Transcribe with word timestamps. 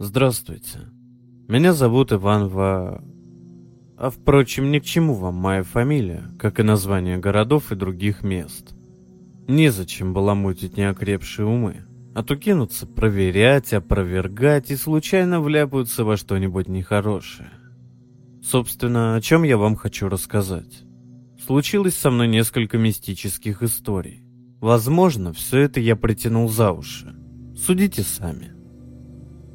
Здравствуйте. 0.00 0.78
Меня 1.48 1.72
зовут 1.72 2.12
Иван 2.12 2.48
Ва... 2.48 3.02
А 3.96 4.10
впрочем, 4.10 4.70
ни 4.70 4.78
к 4.78 4.84
чему 4.84 5.12
вам 5.14 5.34
моя 5.34 5.64
фамилия, 5.64 6.22
как 6.38 6.60
и 6.60 6.62
название 6.62 7.18
городов 7.18 7.72
и 7.72 7.74
других 7.74 8.22
мест. 8.22 8.76
Незачем 9.48 10.14
баламутить 10.14 10.76
неокрепшие 10.76 11.46
умы, 11.46 11.84
а 12.14 12.22
то 12.22 12.36
кинутся 12.36 12.86
проверять, 12.86 13.72
опровергать 13.72 14.70
и 14.70 14.76
случайно 14.76 15.40
вляпаются 15.40 16.04
во 16.04 16.16
что-нибудь 16.16 16.68
нехорошее. 16.68 17.50
Собственно, 18.40 19.16
о 19.16 19.20
чем 19.20 19.42
я 19.42 19.58
вам 19.58 19.74
хочу 19.74 20.08
рассказать. 20.08 20.84
Случилось 21.44 21.96
со 21.96 22.12
мной 22.12 22.28
несколько 22.28 22.78
мистических 22.78 23.64
историй. 23.64 24.22
Возможно, 24.60 25.32
все 25.32 25.58
это 25.58 25.80
я 25.80 25.96
притянул 25.96 26.48
за 26.48 26.70
уши. 26.70 27.16
Судите 27.56 28.02
сами. 28.02 28.57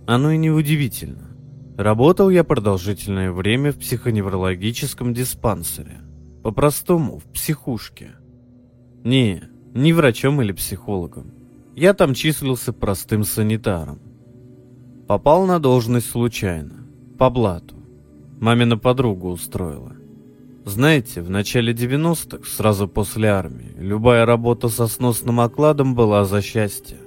Оно 0.06 0.32
и 0.32 0.38
не 0.38 0.52
удивительно. 0.52 1.30
Работал 1.78 2.30
я 2.30 2.44
продолжительное 2.44 3.32
время 3.32 3.72
в 3.72 3.80
психоневрологическом 3.80 5.14
диспансере. 5.14 6.02
По-простому, 6.44 7.20
в 7.20 7.24
психушке. 7.26 8.12
Не, 9.04 9.44
не 9.74 9.94
врачом 9.94 10.42
или 10.42 10.52
психологом. 10.52 11.34
Я 11.76 11.94
там 11.94 12.14
числился 12.14 12.74
простым 12.74 13.24
санитаром. 13.24 14.00
Попал 15.08 15.46
на 15.46 15.60
должность 15.60 16.10
случайно, 16.10 16.86
по 17.18 17.30
блату. 17.30 17.76
Мамина 18.40 18.78
подруга 18.78 19.28
устроила. 19.28 19.94
Знаете, 20.66 21.22
в 21.22 21.30
начале 21.30 21.74
90-х, 21.74 22.50
сразу 22.50 22.88
после 22.88 23.30
армии, 23.30 23.74
любая 23.78 24.26
работа 24.26 24.70
со 24.70 24.88
сносным 24.88 25.40
окладом 25.40 25.96
была 25.96 26.24
за 26.26 26.42
счастье. 26.42 26.98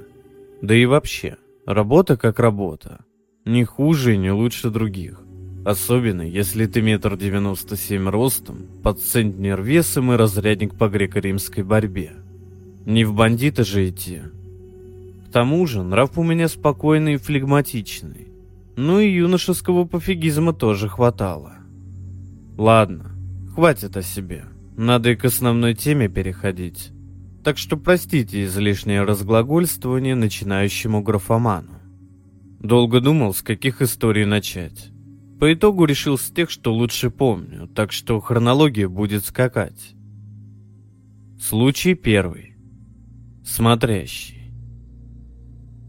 Да 0.61 0.75
и 0.75 0.85
вообще, 0.85 1.37
работа 1.67 2.17
как 2.17 2.39
работа. 2.39 3.05
Не 3.45 3.65
хуже 3.65 4.15
и 4.15 4.19
не 4.19 4.31
лучше 4.31 4.71
других. 4.71 5.21
Особенно, 5.65 6.23
если 6.23 6.67
ты 6.67 6.81
метр 6.81 7.17
девяносто 7.17 7.77
семь 7.77 8.09
ростом, 8.09 8.67
под 8.83 9.01
центнер 9.01 9.61
весом 9.61 10.13
и 10.13 10.17
разрядник 10.17 10.77
по 10.77 10.89
греко-римской 10.89 11.65
борьбе. 11.65 12.13
Не 12.85 13.05
в 13.05 13.15
бандита 13.15 13.65
же 13.65 13.89
идти. 13.89 14.23
К 15.27 15.33
тому 15.33 15.67
же, 15.67 15.83
нрав 15.83 16.17
у 16.17 16.23
меня 16.23 16.49
спокойный 16.49 17.15
и 17.15 17.19
флегматичный. 17.19 18.29
Ну 18.77 19.01
и 19.01 19.11
юношеского 19.11 19.87
пофигизма 19.87 20.53
тоже 20.53 20.89
хватало. 20.89 21.55
Ладно, 22.57 23.13
хватит 23.55 23.97
о 23.97 24.03
себе. 24.03 24.45
Надо 24.77 25.11
и 25.11 25.17
к 25.17 25.25
основной 25.25 25.75
теме 25.75 26.09
переходить. 26.09 26.93
Так 27.47 27.59
что 27.59 27.77
простите 27.77 28.43
излишнее 28.43 29.05
разглагольствование 29.05 30.17
начинающему 30.17 31.01
графоману. 31.01 31.79
Долго 32.59 33.01
думал, 33.01 33.35
с 33.35 33.43
каких 33.43 33.83
историй 33.83 34.25
начать. 34.25 34.89
По 35.39 35.55
итогу 35.55 35.85
решил 35.85 36.19
с 36.19 36.29
тех, 36.29 36.51
что 36.51 36.75
лучше 36.75 37.09
помню, 37.09 37.69
так 37.69 37.93
что 37.93 38.19
хронология 38.19 38.89
будет 38.89 39.25
скакать. 39.25 39.95
Случай 41.41 41.95
первый. 41.95 42.57
Смотрящий. 43.45 44.53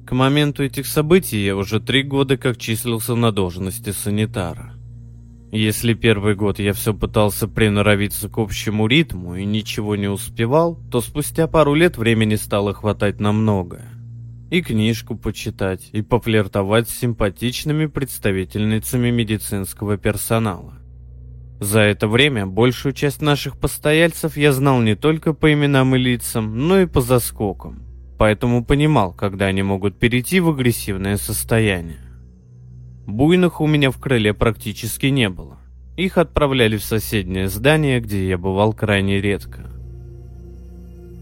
К 0.06 0.12
моменту 0.12 0.64
этих 0.64 0.86
событий 0.86 1.44
я 1.44 1.56
уже 1.56 1.80
три 1.80 2.04
года 2.04 2.38
как 2.38 2.60
числился 2.60 3.16
на 3.16 3.32
должности 3.32 3.90
санитара. 3.90 4.77
Если 5.52 5.94
первый 5.94 6.36
год 6.36 6.59
я 6.59 6.73
все 6.73 6.94
пытался 6.94 7.48
приноровиться 7.48 8.30
к 8.30 8.38
общему 8.38 8.88
ритму 8.88 9.36
и 9.36 9.45
ничего 9.45 9.95
не 9.95 10.08
успевал, 10.08 10.78
то 10.92 11.02
спустя 11.02 11.48
пару 11.48 11.73
лет 11.73 11.98
времени 11.98 12.36
стало 12.36 12.73
хватать 12.73 13.20
на 13.20 13.31
многое. 13.31 13.89
И 14.52 14.62
книжку 14.62 15.16
почитать, 15.16 15.89
и 15.94 16.02
пофлиртовать 16.02 16.89
с 16.89 16.98
симпатичными 17.00 17.86
представительницами 17.86 19.09
медицинского 19.09 19.98
персонала. 19.98 20.76
За 21.60 21.80
это 21.80 22.08
время 22.08 22.45
большую 22.45 22.93
часть 22.93 23.22
наших 23.22 23.58
постояльцев 23.58 24.38
я 24.38 24.52
знал 24.52 24.82
не 24.82 24.95
только 24.95 25.33
по 25.33 25.52
именам 25.52 25.95
и 25.95 25.99
лицам, 25.99 26.67
но 26.67 26.82
и 26.82 26.86
по 26.86 27.02
заскокам 27.02 27.88
поэтому 28.17 28.64
понимал, 28.66 29.14
когда 29.14 29.45
они 29.45 29.64
могут 29.64 29.98
перейти 29.98 30.39
в 30.39 30.49
агрессивное 30.49 31.17
состояние. 31.17 31.99
Буйных 33.08 33.62
у 33.62 33.68
меня 33.68 33.90
в 33.90 33.98
крыле 34.00 34.34
практически 34.34 35.06
не 35.06 35.30
было. 35.30 35.58
Их 35.95 36.18
отправляли 36.18 36.76
в 36.76 36.84
соседнее 36.84 37.48
здание, 37.48 38.02
где 38.02 38.28
я 38.28 38.38
бывал 38.38 38.73
крайне 38.73 39.22
редко. 39.22 39.66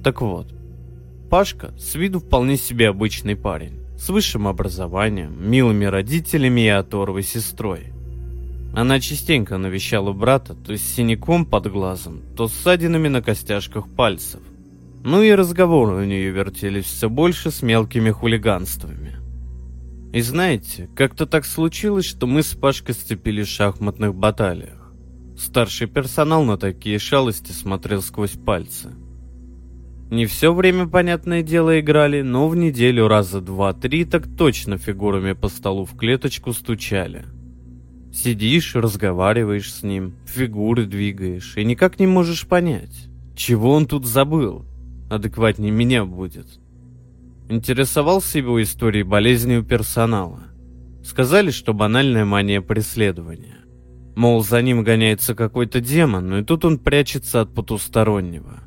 Так 0.04 0.22
вот, 0.22 0.52
Пашка 1.30 1.74
с 1.78 1.94
виду 1.94 2.20
вполне 2.20 2.58
себе 2.58 2.90
обычный 2.90 3.36
парень, 3.36 3.82
с 4.00 4.10
высшим 4.10 4.48
образованием, 4.48 5.36
милыми 5.40 5.86
родителями 5.86 6.62
и 6.62 6.70
оторвой 6.70 7.22
сестрой. 7.22 7.94
Она 8.76 9.00
частенько 9.00 9.60
навещала 9.60 10.12
брата, 10.12 10.56
то 10.56 10.76
с 10.76 10.82
синяком 10.82 11.46
под 11.46 11.72
глазом, 11.72 12.24
то 12.36 12.48
с 12.48 12.54
ссадинами 12.54 13.10
на 13.10 13.22
костяшках 13.22 13.88
пальцев. 13.88 14.42
Ну 15.04 15.22
и 15.22 15.32
разговоры 15.32 15.98
у 15.98 16.04
нее 16.04 16.32
вертелись 16.32 16.86
все 16.86 17.10
больше 17.10 17.52
с 17.52 17.62
мелкими 17.62 18.10
хулиганствами. 18.10 19.25
И 20.16 20.22
знаете, 20.22 20.88
как-то 20.96 21.26
так 21.26 21.44
случилось, 21.46 22.06
что 22.06 22.26
мы 22.26 22.42
с 22.42 22.54
Пашкой 22.56 22.96
сцепились 22.96 23.48
в 23.48 23.52
шахматных 23.52 24.16
баталиях. 24.16 24.94
Старший 25.38 25.88
персонал 25.88 26.46
на 26.46 26.58
такие 26.58 27.00
шалости 27.00 27.52
смотрел 27.52 28.02
сквозь 28.02 28.32
пальцы. 28.32 28.94
Не 30.10 30.26
все 30.26 30.54
время, 30.54 30.88
понятное 30.88 31.44
дело, 31.44 31.78
играли, 31.82 32.22
но 32.22 32.48
в 32.48 32.56
неделю 32.56 33.10
раза 33.10 33.42
два-три 33.42 34.06
так 34.06 34.26
точно 34.38 34.78
фигурами 34.78 35.34
по 35.34 35.50
столу 35.50 35.84
в 35.84 35.98
клеточку 35.98 36.54
стучали. 36.54 37.26
Сидишь, 38.14 38.74
разговариваешь 38.74 39.74
с 39.74 39.84
ним, 39.84 40.16
фигуры 40.26 40.86
двигаешь, 40.86 41.58
и 41.58 41.66
никак 41.66 42.00
не 42.00 42.08
можешь 42.08 42.48
понять, 42.48 43.10
чего 43.36 43.74
он 43.74 43.86
тут 43.86 44.06
забыл 44.06 44.66
адекватнее 45.10 45.72
меня 45.72 46.06
будет. 46.06 46.48
Интересовался 47.48 48.40
его 48.40 48.62
историей 48.62 49.04
болезни 49.04 49.58
у 49.58 49.64
персонала. 49.64 50.44
Сказали, 51.04 51.52
что 51.52 51.74
банальная 51.74 52.26
мания 52.26 52.62
преследования. 52.62 53.58
Мол, 54.16 54.44
за 54.44 54.62
ним 54.62 54.84
гоняется 54.84 55.36
какой-то 55.36 55.80
демон, 55.80 56.28
но 56.30 56.40
и 56.40 56.44
тут 56.44 56.66
он 56.66 56.80
прячется 56.80 57.42
от 57.42 57.54
потустороннего. 57.54 58.64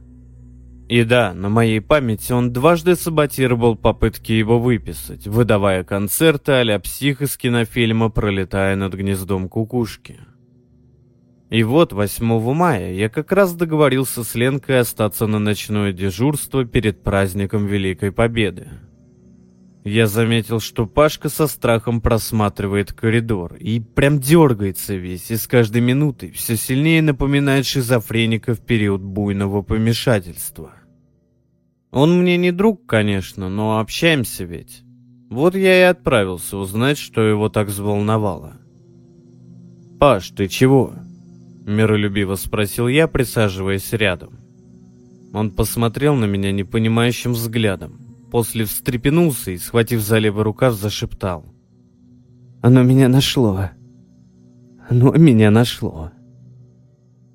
И 0.88 1.02
да, 1.04 1.34
на 1.34 1.48
моей 1.48 1.80
памяти 1.80 2.32
он 2.32 2.52
дважды 2.52 2.94
саботировал 2.94 3.76
попытки 3.76 4.32
его 4.32 4.58
выписать, 4.58 5.26
выдавая 5.26 5.84
концерты 5.84 6.52
а-ля 6.52 6.78
псих 6.78 7.20
из 7.20 7.36
кинофильма 7.36 8.08
«Пролетая 8.08 8.76
над 8.76 8.94
гнездом 8.94 9.48
кукушки». 9.48 10.20
И 11.50 11.62
вот 11.62 11.92
8 11.94 12.52
мая 12.52 12.92
я 12.92 13.08
как 13.08 13.32
раз 13.32 13.54
договорился 13.54 14.22
с 14.22 14.34
Ленкой 14.34 14.80
остаться 14.80 15.26
на 15.26 15.38
ночное 15.38 15.92
дежурство 15.92 16.64
перед 16.66 17.02
праздником 17.02 17.66
Великой 17.66 18.12
Победы. 18.12 18.68
Я 19.82 20.06
заметил, 20.06 20.60
что 20.60 20.86
Пашка 20.86 21.30
со 21.30 21.46
страхом 21.46 22.02
просматривает 22.02 22.92
коридор 22.92 23.54
и 23.54 23.80
прям 23.80 24.20
дергается 24.20 24.94
весь, 24.96 25.30
и 25.30 25.36
с 25.36 25.46
каждой 25.46 25.80
минутой 25.80 26.30
все 26.32 26.56
сильнее 26.56 27.00
напоминает 27.00 27.64
шизофреника 27.64 28.54
в 28.54 28.60
период 28.60 29.00
буйного 29.00 29.62
помешательства. 29.62 30.74
Он 31.90 32.20
мне 32.20 32.36
не 32.36 32.52
друг, 32.52 32.84
конечно, 32.84 33.48
но 33.48 33.78
общаемся 33.78 34.44
ведь. 34.44 34.82
Вот 35.30 35.54
я 35.54 35.78
и 35.78 35.82
отправился 35.84 36.58
узнать, 36.58 36.98
что 36.98 37.22
его 37.22 37.48
так 37.48 37.68
взволновало. 37.68 38.58
«Паш, 39.98 40.28
ты 40.30 40.48
чего?» 40.48 40.92
Миролюбиво 41.68 42.34
спросил 42.36 42.88
я, 42.88 43.06
присаживаясь 43.08 43.92
рядом. 43.92 44.40
Он 45.34 45.50
посмотрел 45.50 46.14
на 46.14 46.24
меня 46.24 46.50
непонимающим 46.50 47.32
взглядом. 47.32 48.00
После 48.30 48.64
встрепенулся 48.64 49.50
и, 49.50 49.58
схватив 49.58 50.00
за 50.00 50.18
левый 50.18 50.44
рукав, 50.44 50.74
зашептал. 50.74 51.44
«Оно 52.62 52.82
меня 52.82 53.08
нашло. 53.08 53.70
Оно 54.88 55.12
меня 55.12 55.50
нашло». 55.50 56.10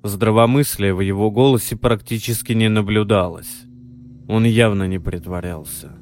Здравомыслия 0.02 0.92
в 0.92 1.00
его 1.00 1.30
голосе 1.30 1.76
практически 1.76 2.52
не 2.52 2.68
наблюдалось. 2.68 3.62
Он 4.28 4.44
явно 4.44 4.88
не 4.88 4.98
притворялся. 4.98 5.92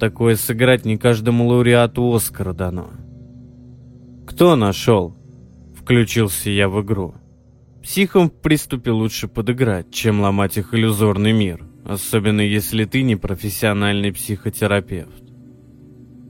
Такое 0.00 0.34
сыграть 0.34 0.84
не 0.84 0.98
каждому 0.98 1.46
лауреату 1.46 2.12
Оскара 2.12 2.52
дано. 2.52 2.90
«Кто 4.26 4.56
нашел?» 4.56 5.16
Включился 5.74 6.50
я 6.50 6.68
в 6.68 6.82
игру. 6.82 7.14
Психам 7.86 8.30
в 8.30 8.32
приступе 8.32 8.90
лучше 8.90 9.28
подыграть, 9.28 9.92
чем 9.92 10.20
ломать 10.20 10.58
их 10.58 10.74
иллюзорный 10.74 11.30
мир, 11.30 11.64
особенно 11.84 12.40
если 12.40 12.84
ты 12.84 13.02
не 13.02 13.14
профессиональный 13.14 14.12
психотерапевт. 14.12 15.22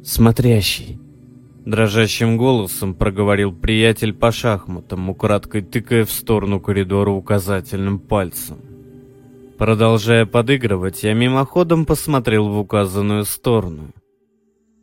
«Смотрящий»,— 0.04 1.00
дрожащим 1.64 2.36
голосом 2.36 2.94
проговорил 2.94 3.54
приятель 3.54 4.12
по 4.12 4.32
шахматам, 4.32 5.08
украдкой 5.08 5.62
тыкая 5.62 6.04
в 6.04 6.10
сторону 6.12 6.60
коридора 6.60 7.10
указательным 7.10 8.00
пальцем. 8.00 8.58
Продолжая 9.56 10.26
подыгрывать, 10.26 11.04
я 11.04 11.14
мимоходом 11.14 11.86
посмотрел 11.86 12.50
в 12.50 12.58
указанную 12.58 13.24
сторону. 13.24 13.94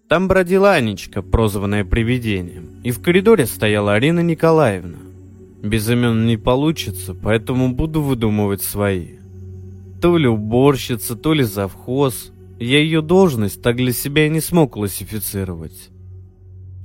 Там 0.10 0.28
бродила 0.28 0.72
Анечка, 0.72 1.22
прозванная 1.22 1.86
привидением, 1.86 2.82
и 2.84 2.90
в 2.90 3.00
коридоре 3.00 3.46
стояла 3.46 3.94
Арина 3.94 4.22
Николаевна. 4.22 5.13
Без 5.64 5.90
имен 5.90 6.26
не 6.26 6.36
получится, 6.36 7.14
поэтому 7.14 7.74
буду 7.74 8.02
выдумывать 8.02 8.62
свои. 8.62 9.12
То 10.02 10.18
ли 10.18 10.28
уборщица, 10.28 11.16
то 11.16 11.32
ли 11.32 11.44
завхоз. 11.44 12.34
Я 12.60 12.80
ее 12.80 13.02
должность 13.02 13.62
так 13.62 13.78
для 13.78 13.94
себя 13.94 14.28
и 14.28 14.30
не 14.30 14.42
смог 14.42 14.74
классифицировать. 14.74 15.90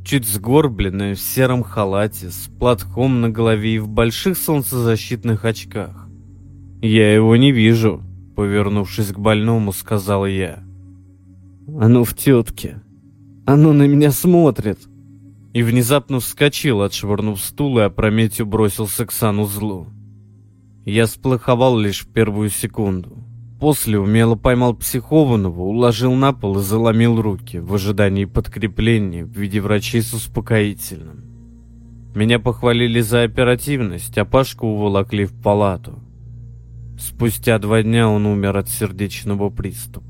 Чуть 0.04 0.28
сгорбленная, 0.28 1.16
в 1.16 1.20
сером 1.20 1.64
халате, 1.64 2.30
с 2.30 2.48
платком 2.60 3.20
на 3.20 3.30
голове 3.30 3.74
и 3.74 3.78
в 3.80 3.88
больших 3.88 4.38
солнцезащитных 4.38 5.44
очках. 5.44 6.08
«Я 6.80 7.12
его 7.12 7.34
не 7.34 7.50
вижу»,— 7.50 8.00
повернувшись 8.36 9.08
к 9.08 9.18
больному, 9.18 9.72
сказал 9.72 10.24
я. 10.24 10.62
«Оно 11.80 12.04
в 12.04 12.14
тетке. 12.14 12.80
Оно 13.44 13.72
на 13.72 13.88
меня 13.88 14.12
смотрит», 14.12 14.78
и 15.58 15.62
внезапно 15.64 16.20
вскочил, 16.20 16.82
отшвырнув 16.82 17.40
стул 17.40 17.80
и 17.80 17.82
опрометью 17.82 18.46
бросился 18.46 19.04
к 19.04 19.10
санузлу. 19.10 19.88
Я 20.84 21.08
сплоховал 21.08 21.76
лишь 21.76 22.02
в 22.02 22.12
первую 22.12 22.48
секунду. 22.48 23.18
После 23.58 23.98
умело 23.98 24.36
поймал 24.36 24.74
психованного, 24.76 25.62
уложил 25.62 26.14
на 26.14 26.32
пол 26.32 26.60
и 26.60 26.62
заломил 26.62 27.20
руки 27.20 27.58
в 27.58 27.74
ожидании 27.74 28.24
подкрепления 28.24 29.24
в 29.24 29.36
виде 29.36 29.60
врачей 29.60 30.00
с 30.00 30.14
успокоительным. 30.14 31.24
Меня 32.14 32.38
похвалили 32.38 33.00
за 33.00 33.24
оперативность, 33.24 34.16
а 34.16 34.24
Пашку 34.24 34.68
уволокли 34.68 35.24
в 35.24 35.32
палату. 35.42 35.98
Спустя 37.00 37.58
два 37.58 37.82
дня 37.82 38.08
он 38.08 38.26
умер 38.26 38.58
от 38.58 38.68
сердечного 38.68 39.50
приступа. 39.50 40.07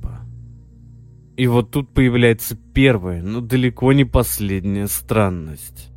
И 1.38 1.46
вот 1.46 1.70
тут 1.70 1.88
появляется 1.94 2.58
первая, 2.74 3.22
но 3.22 3.40
далеко 3.40 3.92
не 3.92 4.04
последняя 4.04 4.88
странность. 4.88 5.92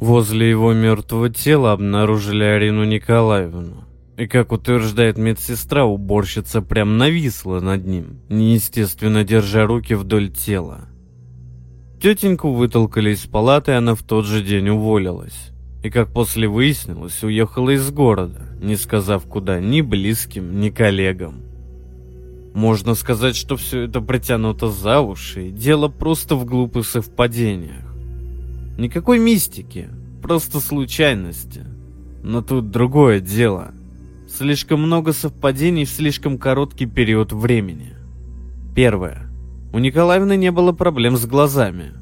Возле 0.00 0.50
его 0.50 0.72
мертвого 0.72 1.30
тела 1.30 1.70
обнаружили 1.70 2.42
Арину 2.42 2.84
Николаевну. 2.84 3.84
И, 4.16 4.26
как 4.26 4.50
утверждает 4.50 5.18
медсестра, 5.18 5.84
уборщица 5.84 6.62
прям 6.62 6.98
нависла 6.98 7.60
над 7.60 7.86
ним, 7.86 8.18
неестественно 8.28 9.22
держа 9.22 9.66
руки 9.66 9.94
вдоль 9.94 10.30
тела. 10.32 10.88
Тетеньку 12.02 12.50
вытолкали 12.50 13.10
из 13.10 13.20
палаты, 13.20 13.70
она 13.70 13.94
в 13.94 14.02
тот 14.02 14.26
же 14.26 14.42
день 14.42 14.70
уволилась. 14.70 15.52
И, 15.84 15.90
как 15.90 16.12
после 16.12 16.48
выяснилось, 16.48 17.22
уехала 17.22 17.70
из 17.70 17.88
города, 17.92 18.48
не 18.60 18.74
сказав 18.74 19.26
куда 19.26 19.60
ни 19.60 19.80
близким, 19.80 20.58
ни 20.58 20.70
коллегам. 20.70 21.45
Можно 22.56 22.94
сказать, 22.94 23.36
что 23.36 23.58
все 23.58 23.82
это 23.82 24.00
притянуто 24.00 24.70
за 24.70 25.02
уши, 25.02 25.48
и 25.48 25.50
дело 25.50 25.88
просто 25.88 26.36
в 26.36 26.46
глупых 26.46 26.86
совпадениях. 26.86 27.84
Никакой 28.78 29.18
мистики, 29.18 29.90
просто 30.22 30.60
случайности. 30.60 31.66
Но 32.22 32.40
тут 32.40 32.70
другое 32.70 33.20
дело. 33.20 33.74
Слишком 34.26 34.80
много 34.80 35.12
совпадений 35.12 35.84
в 35.84 35.90
слишком 35.90 36.38
короткий 36.38 36.86
период 36.86 37.30
времени. 37.30 37.92
Первое. 38.74 39.30
У 39.74 39.78
Николаевны 39.78 40.38
не 40.38 40.50
было 40.50 40.72
проблем 40.72 41.18
с 41.18 41.26
глазами. 41.26 41.92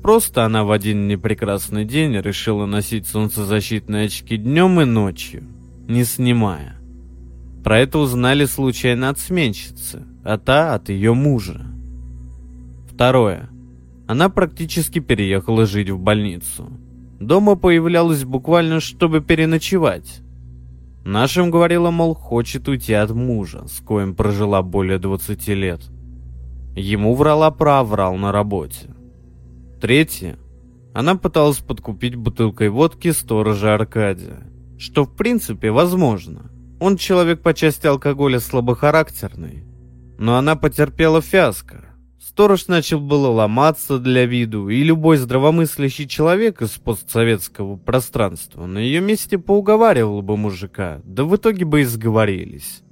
Просто 0.00 0.44
она 0.44 0.62
в 0.62 0.70
один 0.70 1.08
непрекрасный 1.08 1.84
день 1.84 2.16
решила 2.20 2.66
носить 2.66 3.08
солнцезащитные 3.08 4.06
очки 4.06 4.36
днем 4.36 4.80
и 4.80 4.84
ночью, 4.84 5.42
не 5.88 6.04
снимая. 6.04 6.83
Про 7.64 7.78
это 7.78 7.98
узнали 7.98 8.44
случайно 8.44 9.08
от 9.08 9.18
сменщицы, 9.18 10.02
а 10.22 10.36
та 10.36 10.74
от 10.74 10.90
ее 10.90 11.14
мужа. 11.14 11.62
Второе. 12.92 13.48
Она 14.06 14.28
практически 14.28 14.98
переехала 14.98 15.64
жить 15.64 15.88
в 15.88 15.98
больницу. 15.98 16.70
Дома 17.18 17.56
появлялась 17.56 18.24
буквально, 18.24 18.80
чтобы 18.80 19.22
переночевать. 19.22 20.20
Нашим 21.06 21.50
говорила, 21.50 21.90
мол, 21.90 22.14
хочет 22.14 22.68
уйти 22.68 22.92
от 22.92 23.12
мужа, 23.12 23.66
с 23.66 23.80
коим 23.80 24.14
прожила 24.14 24.60
более 24.62 24.98
20 24.98 25.48
лет. 25.48 25.80
Ему 26.76 27.14
врала 27.14 27.50
про 27.50 27.82
врал 27.82 28.16
на 28.16 28.30
работе. 28.30 28.90
Третье. 29.80 30.36
Она 30.92 31.14
пыталась 31.14 31.58
подкупить 31.58 32.14
бутылкой 32.14 32.68
водки 32.68 33.10
сторожа 33.10 33.74
Аркадия, 33.74 34.42
что 34.76 35.04
в 35.04 35.16
принципе 35.16 35.70
возможно. 35.70 36.50
Он 36.84 36.98
человек 36.98 37.40
по 37.40 37.54
части 37.54 37.86
алкоголя 37.86 38.38
слабохарактерный. 38.40 39.64
Но 40.18 40.36
она 40.36 40.54
потерпела 40.54 41.22
фиаско. 41.22 41.86
Сторож 42.20 42.68
начал 42.68 43.00
было 43.00 43.28
ломаться 43.28 43.98
для 43.98 44.26
виду, 44.26 44.68
и 44.68 44.82
любой 44.82 45.16
здравомыслящий 45.16 46.06
человек 46.06 46.60
из 46.60 46.72
постсоветского 46.72 47.76
пространства 47.76 48.66
на 48.66 48.76
ее 48.80 49.00
месте 49.00 49.38
поуговаривал 49.38 50.20
бы 50.20 50.36
мужика, 50.36 51.00
да 51.04 51.24
в 51.24 51.34
итоге 51.34 51.64
бы 51.64 51.80
и 51.80 51.84
сговорились. 51.84 52.82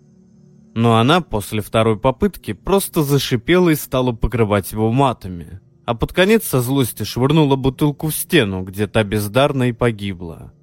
Но 0.74 0.96
она 0.96 1.20
после 1.20 1.60
второй 1.60 1.98
попытки 1.98 2.54
просто 2.54 3.02
зашипела 3.02 3.68
и 3.68 3.74
стала 3.74 4.12
покрывать 4.12 4.72
его 4.72 4.90
матами, 4.90 5.60
а 5.84 5.94
под 5.94 6.14
конец 6.14 6.44
со 6.44 6.62
злости 6.62 7.02
швырнула 7.02 7.56
бутылку 7.56 8.06
в 8.06 8.14
стену, 8.14 8.62
где 8.62 8.86
та 8.86 9.04
бездарно 9.04 9.64
и 9.64 9.72
погибла. 9.72 10.54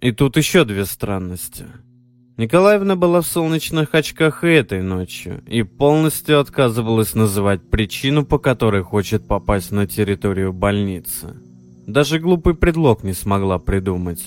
И 0.00 0.12
тут 0.12 0.36
еще 0.36 0.64
две 0.64 0.86
странности– 0.86 1.66
Николаевна 2.38 2.94
была 2.94 3.20
в 3.20 3.26
солнечных 3.26 3.96
очках 3.96 4.44
и 4.44 4.46
этой 4.46 4.80
ночью 4.80 5.42
и 5.48 5.64
полностью 5.64 6.38
отказывалась 6.38 7.16
называть 7.16 7.68
причину, 7.68 8.24
по 8.24 8.38
которой 8.38 8.84
хочет 8.84 9.26
попасть 9.26 9.72
на 9.72 9.88
территорию 9.88 10.52
больницы. 10.52 11.34
Даже 11.88 12.20
глупый 12.20 12.54
предлог 12.54 13.02
не 13.02 13.12
смогла 13.12 13.58
придумать. 13.58 14.24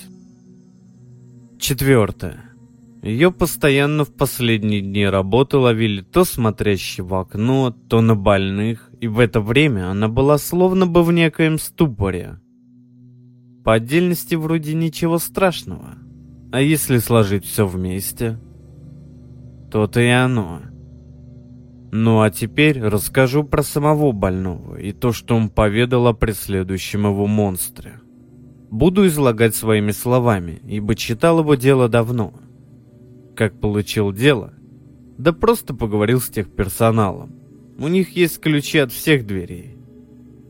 Четвертое. 1.58 2.44
Ее 3.02 3.32
постоянно 3.32 4.04
в 4.04 4.12
последние 4.12 4.82
дни 4.82 5.06
работы 5.06 5.56
ловили 5.56 6.02
то 6.02 6.26
смотрящие 6.26 7.06
в 7.06 7.14
окно, 7.14 7.74
то 7.88 8.02
на 8.02 8.14
больных, 8.14 8.90
и 9.00 9.08
в 9.08 9.20
это 9.20 9.40
время 9.40 9.90
она 9.90 10.08
была 10.08 10.36
словно 10.36 10.86
бы 10.86 11.02
в 11.02 11.12
некоем 11.12 11.58
ступоре. 11.58 12.38
По 13.64 13.72
отдельности 13.72 14.34
вроде 14.34 14.74
ничего 14.74 15.18
страшного– 15.18 15.94
а 16.52 16.60
если 16.60 16.98
сложить 16.98 17.46
все 17.46 17.66
вместе? 17.66 18.38
То-то 19.70 20.00
и 20.00 20.08
оно. 20.08 20.60
Ну 21.90 22.20
а 22.20 22.30
теперь 22.30 22.78
расскажу 22.80 23.42
про 23.42 23.62
самого 23.62 24.12
больного 24.12 24.76
и 24.76 24.92
то, 24.92 25.12
что 25.12 25.34
он 25.34 25.48
поведал 25.48 26.06
о 26.06 26.12
преследующем 26.12 27.06
его 27.06 27.26
монстре. 27.26 28.00
Буду 28.70 29.06
излагать 29.06 29.54
своими 29.54 29.92
словами, 29.92 30.60
ибо 30.66 30.94
читал 30.94 31.40
его 31.40 31.54
дело 31.54 31.88
давно. 31.88 32.34
Как 33.34 33.58
получил 33.58 34.12
дело? 34.12 34.52
Да 35.16 35.32
просто 35.32 35.74
поговорил 35.74 36.20
с 36.20 36.28
техперсоналом. 36.28 37.34
У 37.78 37.88
них 37.88 38.14
есть 38.14 38.40
ключи 38.40 38.78
от 38.78 38.92
всех 38.92 39.26
дверей. 39.26 39.78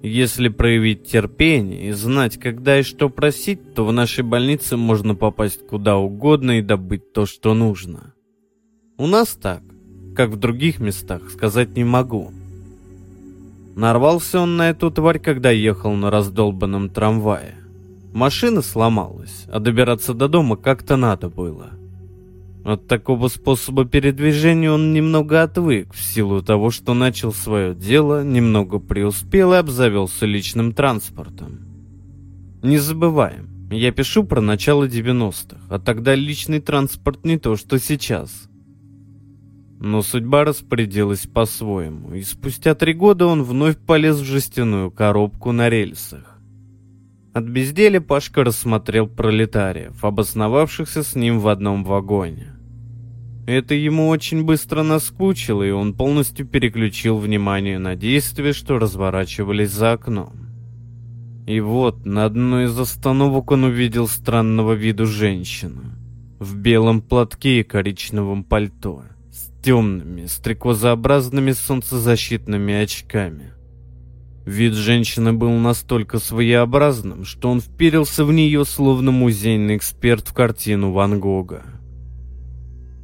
Если 0.02 0.49
проявить 0.49 1.04
терпение 1.04 1.90
и 1.90 1.92
знать, 1.92 2.37
когда 2.37 2.80
и 2.80 2.82
что 2.82 3.09
просить, 3.09 3.73
то 3.75 3.87
в 3.87 3.92
нашей 3.92 4.25
больнице 4.25 4.76
можно 4.76 5.14
попасть 5.14 5.64
куда 5.68 5.97
угодно 5.97 6.59
и 6.59 6.62
добыть 6.62 7.12
то, 7.12 7.25
что 7.25 7.54
нужно. 7.54 8.12
У 8.99 9.06
нас 9.06 9.28
так, 9.40 9.62
как 10.16 10.30
в 10.30 10.37
других 10.37 10.80
местах, 10.80 11.30
сказать 11.30 11.76
не 11.76 11.85
могу. 11.85 12.32
Нарвался 13.76 14.40
он 14.40 14.56
на 14.56 14.71
эту 14.71 14.90
тварь, 14.90 15.21
когда 15.21 15.52
ехал 15.52 15.92
на 15.94 16.11
раздолбанном 16.11 16.90
трамвае. 16.90 17.54
Машина 18.12 18.61
сломалась, 18.61 19.44
а 19.52 19.61
добираться 19.61 20.14
до 20.14 20.26
дома 20.26 20.56
как-то 20.56 20.97
надо 20.97 21.28
было. 21.30 21.71
От 22.64 22.87
такого 22.87 23.26
способа 23.26 23.85
передвижения 23.85 24.71
он 24.71 24.92
немного 24.92 25.42
отвык, 25.42 25.92
в 25.92 26.00
силу 26.00 26.42
того, 26.42 26.71
что 26.71 26.95
начал 26.95 27.33
свое 27.33 27.75
дело, 27.75 28.23
немного 28.23 28.78
преуспел 28.78 29.52
и 29.52 29.57
обзавелся 29.57 30.26
личным 30.26 30.73
транспортом. 30.73 31.61
Не 32.62 32.78
забываем, 32.78 33.69
я 33.73 33.90
пишу 33.90 34.23
про 34.23 34.40
начало 34.40 34.87
90-х, 34.87 35.57
а 35.69 35.81
тогда 35.81 36.14
личный 36.14 36.61
транспорт 36.61 37.25
не 37.25 37.37
то, 37.37 37.57
что 37.57 37.81
сейчас. 37.81 38.49
Но 39.81 40.02
судьба 40.02 40.45
распорядилась 40.45 41.26
по-своему, 41.26 42.14
и 42.14 42.23
спустя 42.23 42.76
три 42.76 42.92
года 42.92 43.26
он 43.26 43.42
вновь 43.42 43.76
полез 43.76 44.19
в 44.19 44.25
жестяную 44.25 44.92
коробку 44.92 45.50
на 45.50 45.69
рельсах. 45.69 46.31
От 47.32 47.44
безделия 47.44 48.02
Пашка 48.02 48.44
рассмотрел 48.44 49.06
пролетариев, 49.06 50.04
обосновавшихся 50.04 51.02
с 51.02 51.14
ним 51.14 51.40
в 51.40 51.48
одном 51.48 51.82
вагоне. 51.82 52.48
Это 53.46 53.74
ему 53.74 54.08
очень 54.08 54.44
быстро 54.44 54.82
наскучило, 54.82 55.62
и 55.62 55.70
он 55.70 55.94
полностью 55.94 56.46
переключил 56.46 57.16
внимание 57.16 57.78
на 57.78 57.96
действия, 57.96 58.52
что 58.52 58.78
разворачивались 58.78 59.70
за 59.70 59.92
окном. 59.92 60.32
И 61.46 61.58
вот 61.60 62.04
на 62.04 62.26
одной 62.26 62.66
из 62.66 62.78
остановок 62.78 63.50
он 63.50 63.64
увидел 63.64 64.08
странного 64.08 64.74
виду 64.74 65.06
женщину 65.06 65.82
в 66.38 66.56
белом 66.56 67.00
платке 67.00 67.60
и 67.60 67.64
коричневом 67.64 68.44
пальто, 68.44 69.04
с 69.30 69.50
темными, 69.64 70.26
стрекозообразными 70.26 71.52
солнцезащитными 71.52 72.74
очками. 72.74 73.52
Вид 74.44 74.75
женщины 74.75 75.32
был 75.32 75.52
настолько 75.52 76.18
своеобразным, 76.18 77.25
что 77.25 77.49
он 77.49 77.61
вперился 77.61 78.25
в 78.25 78.32
нее 78.32 78.64
словно 78.64 79.12
музейный 79.12 79.76
эксперт 79.76 80.28
в 80.28 80.34
картину 80.34 80.90
Ван 80.90 81.20
Гога. 81.20 81.62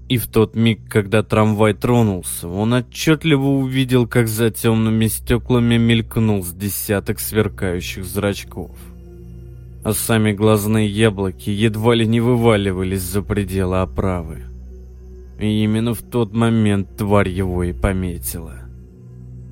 И 0.08 0.16
в 0.16 0.26
тот 0.26 0.56
миг, 0.56 0.80
когда 0.88 1.22
трамвай 1.22 1.74
тронулся, 1.74 2.48
он 2.48 2.72
отчетливо 2.72 3.44
увидел, 3.44 4.08
как 4.08 4.26
за 4.26 4.50
темными 4.50 5.06
стеклами 5.06 5.76
мелькнул 5.76 6.42
с 6.42 6.52
десяток 6.52 7.20
сверкающих 7.20 8.04
зрачков. 8.04 8.70
А 9.84 9.92
сами 9.92 10.32
глазные 10.32 10.88
яблоки 10.88 11.50
едва 11.50 11.94
ли 11.94 12.06
не 12.06 12.20
вываливались 12.20 13.02
за 13.02 13.22
пределы 13.22 13.80
оправы. 13.80 14.44
И 15.38 15.62
именно 15.62 15.94
в 15.94 16.02
тот 16.02 16.32
момент 16.32 16.96
тварь 16.96 17.28
его 17.28 17.62
и 17.62 17.72
пометила. 17.72 18.57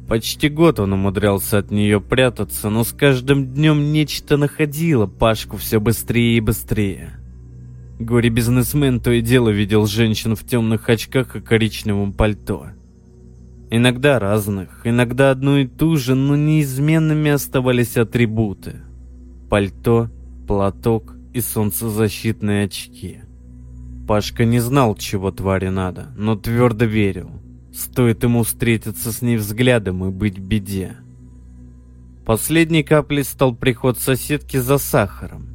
Почти 0.08 0.48
год 0.48 0.78
он 0.78 0.92
умудрялся 0.92 1.58
от 1.58 1.72
нее 1.72 2.00
прятаться, 2.00 2.70
но 2.70 2.84
с 2.84 2.92
каждым 2.92 3.46
днем 3.52 3.92
нечто 3.92 4.36
находило 4.36 5.06
Пашку 5.06 5.56
все 5.56 5.80
быстрее 5.80 6.36
и 6.36 6.40
быстрее. 6.40 7.18
Горе-бизнесмен 7.98 9.00
то 9.00 9.10
и 9.10 9.20
дело 9.20 9.48
видел 9.48 9.86
женщин 9.86 10.36
в 10.36 10.44
темных 10.44 10.88
очках 10.88 11.34
и 11.34 11.40
коричневом 11.40 12.12
пальто. 12.12 12.68
Иногда 13.68 14.20
разных, 14.20 14.82
иногда 14.84 15.32
одну 15.32 15.56
и 15.56 15.66
ту 15.66 15.96
же, 15.96 16.14
но 16.14 16.36
неизменными 16.36 17.32
оставались 17.32 17.96
атрибуты. 17.96 18.76
Пальто, 19.50 20.08
платок 20.46 21.16
и 21.32 21.40
солнцезащитные 21.40 22.66
очки. 22.66 23.22
Пашка 24.06 24.44
не 24.44 24.60
знал, 24.60 24.94
чего 24.94 25.32
твари 25.32 25.68
надо, 25.68 26.12
но 26.16 26.36
твердо 26.36 26.84
верил. 26.84 27.30
Стоит 27.76 28.22
ему 28.22 28.42
встретиться 28.42 29.12
с 29.12 29.20
ней 29.20 29.36
взглядом 29.36 30.02
и 30.06 30.10
быть 30.10 30.38
беде. 30.38 30.96
Последней 32.24 32.82
каплей 32.82 33.22
стал 33.22 33.54
приход 33.54 33.98
соседки 33.98 34.56
за 34.56 34.78
сахаром. 34.78 35.50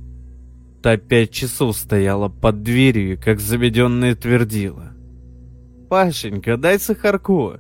Та 0.84 0.98
пять 0.98 1.32
часов 1.32 1.76
стояла 1.76 2.30
под 2.30 2.62
дверью 2.62 3.14
и 3.14 3.18
как 3.18 3.40
заведенная 3.40 4.14
твердила. 4.14 4.92
«Пашенька, 5.90 6.58
дай 6.58 6.80
сахарку! 6.80 7.54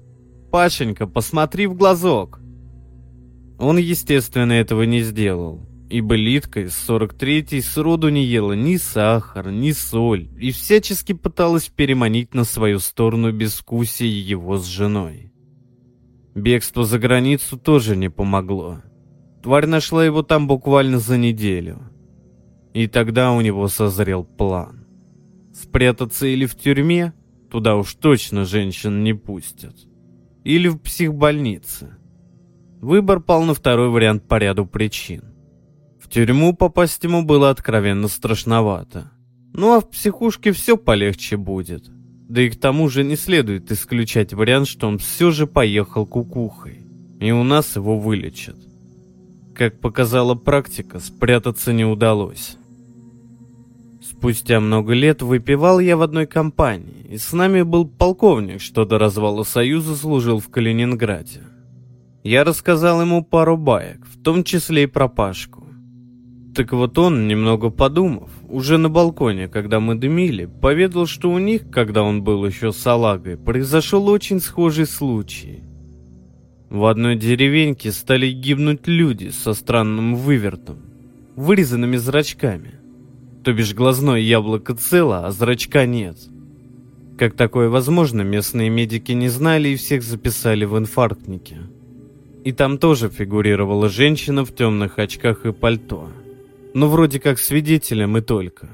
Пашенька, 0.51 1.07
посмотри 1.07 1.65
в 1.65 1.73
глазок!» 1.73 2.39
Он, 3.57 3.77
естественно, 3.77 4.53
этого 4.53 4.83
не 4.83 5.01
сделал, 5.01 5.67
ибо 5.91 6.15
Литка 6.15 6.61
из 6.61 6.71
43-й 6.87 7.61
сроду 7.61 8.09
не 8.09 8.23
ела 8.23 8.53
ни 8.53 8.77
сахар, 8.77 9.51
ни 9.51 9.71
соль 9.71 10.29
и 10.39 10.51
всячески 10.51 11.11
пыталась 11.13 11.67
переманить 11.67 12.33
на 12.33 12.45
свою 12.45 12.79
сторону 12.79 13.33
безвкусие 13.33 14.21
его 14.21 14.57
с 14.57 14.65
женой. 14.65 15.33
Бегство 16.33 16.85
за 16.85 16.97
границу 16.97 17.57
тоже 17.57 17.97
не 17.97 18.09
помогло. 18.09 18.81
Тварь 19.43 19.65
нашла 19.65 20.05
его 20.05 20.23
там 20.23 20.47
буквально 20.47 20.97
за 20.97 21.17
неделю. 21.17 21.81
И 22.73 22.87
тогда 22.87 23.33
у 23.33 23.41
него 23.41 23.67
созрел 23.67 24.23
план. 24.23 24.85
Спрятаться 25.53 26.25
или 26.25 26.45
в 26.45 26.55
тюрьме, 26.55 27.13
туда 27.49 27.75
уж 27.75 27.93
точно 27.95 28.45
женщин 28.45 29.03
не 29.03 29.13
пустят, 29.13 29.75
или 30.45 30.69
в 30.69 30.77
психбольнице. 30.77 31.97
Выбор 32.79 33.19
пал 33.19 33.43
на 33.43 33.53
второй 33.53 33.89
вариант 33.89 34.25
по 34.29 34.37
ряду 34.37 34.65
причин. 34.65 35.30
Тюрьму 36.11 36.53
попасть 36.53 37.01
ему 37.05 37.23
было 37.23 37.49
откровенно 37.49 38.09
страшновато. 38.09 39.09
Ну 39.53 39.73
а 39.73 39.79
в 39.79 39.89
психушке 39.89 40.51
все 40.51 40.75
полегче 40.75 41.37
будет. 41.37 41.85
Да 42.27 42.41
и 42.41 42.49
к 42.49 42.59
тому 42.59 42.89
же 42.89 43.05
не 43.05 43.15
следует 43.15 43.71
исключать 43.71 44.33
вариант, 44.33 44.67
что 44.67 44.89
он 44.89 44.97
все 44.97 45.31
же 45.31 45.47
поехал 45.47 46.05
кукухой. 46.05 46.85
И 47.21 47.31
у 47.31 47.43
нас 47.43 47.77
его 47.77 47.97
вылечат. 47.97 48.57
Как 49.55 49.79
показала 49.79 50.35
практика, 50.35 50.99
спрятаться 50.99 51.71
не 51.71 51.85
удалось. 51.85 52.57
Спустя 54.01 54.59
много 54.59 54.93
лет 54.93 55.21
выпивал 55.21 55.79
я 55.79 55.95
в 55.95 56.01
одной 56.01 56.25
компании, 56.25 57.05
и 57.09 57.17
с 57.17 57.31
нами 57.31 57.61
был 57.61 57.87
полковник, 57.87 58.59
что 58.59 58.83
до 58.83 58.97
развала 58.97 59.43
Союза 59.43 59.95
служил 59.95 60.39
в 60.39 60.49
Калининграде. 60.49 61.43
Я 62.23 62.43
рассказал 62.43 63.01
ему 63.01 63.23
пару 63.23 63.55
баек, 63.55 64.05
в 64.05 64.21
том 64.21 64.43
числе 64.43 64.83
и 64.83 64.87
про 64.87 65.07
Пашку. 65.07 65.60
Так 66.53 66.73
вот 66.73 66.97
он, 66.97 67.27
немного 67.27 67.69
подумав, 67.69 68.29
уже 68.49 68.77
на 68.77 68.89
балконе, 68.89 69.47
когда 69.47 69.79
мы 69.79 69.95
дымили, 69.95 70.45
поведал, 70.45 71.05
что 71.05 71.31
у 71.31 71.39
них, 71.39 71.69
когда 71.71 72.03
он 72.03 72.23
был 72.23 72.45
еще 72.45 72.73
салагой, 72.73 73.37
произошел 73.37 74.09
очень 74.09 74.41
схожий 74.41 74.85
случай. 74.85 75.63
В 76.69 76.85
одной 76.85 77.15
деревеньке 77.15 77.91
стали 77.91 78.31
гибнуть 78.31 78.85
люди 78.87 79.29
со 79.29 79.53
странным 79.53 80.15
вывертом, 80.15 80.77
вырезанными 81.35 81.95
зрачками. 81.95 82.75
То 83.45 83.53
бишь 83.53 83.73
глазное 83.73 84.19
яблоко 84.19 84.75
цело, 84.75 85.25
а 85.25 85.31
зрачка 85.31 85.85
нет. 85.85 86.17
Как 87.17 87.35
такое 87.35 87.69
возможно, 87.69 88.21
местные 88.21 88.69
медики 88.69 89.13
не 89.13 89.29
знали 89.29 89.69
и 89.69 89.75
всех 89.75 90.03
записали 90.03 90.65
в 90.65 90.77
инфарктники. 90.77 91.57
И 92.43 92.51
там 92.51 92.77
тоже 92.77 93.09
фигурировала 93.09 93.87
женщина 93.87 94.43
в 94.43 94.53
темных 94.53 94.97
очках 94.99 95.45
и 95.45 95.53
пальто. 95.53 96.09
Но 96.73 96.89
вроде 96.89 97.19
как 97.19 97.37
свидетелем 97.37 98.17
и 98.17 98.21
только. 98.21 98.69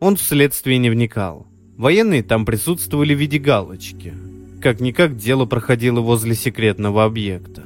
Он 0.00 0.16
в 0.16 0.20
следствие 0.20 0.78
не 0.78 0.90
вникал. 0.90 1.46
Военные 1.76 2.22
там 2.22 2.44
присутствовали 2.44 3.14
в 3.14 3.18
виде 3.18 3.38
галочки. 3.38 4.14
Как-никак 4.60 5.16
дело 5.16 5.46
проходило 5.46 6.00
возле 6.00 6.34
секретного 6.34 7.04
объекта. 7.04 7.62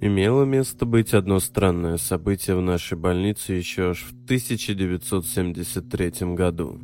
Имело 0.00 0.44
место 0.44 0.84
быть 0.84 1.14
одно 1.14 1.38
странное 1.38 1.96
событие 1.96 2.56
в 2.56 2.60
нашей 2.60 2.98
больнице 2.98 3.52
еще 3.52 3.90
аж 3.90 4.02
в 4.02 4.24
1973 4.24 6.34
году. 6.34 6.80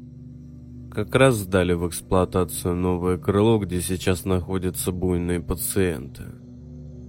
Как 0.92 1.14
раз 1.14 1.36
сдали 1.36 1.72
в 1.72 1.88
эксплуатацию 1.88 2.76
новое 2.76 3.18
крыло, 3.18 3.58
где 3.58 3.80
сейчас 3.80 4.24
находятся 4.24 4.92
буйные 4.92 5.40
пациенты. 5.40 6.24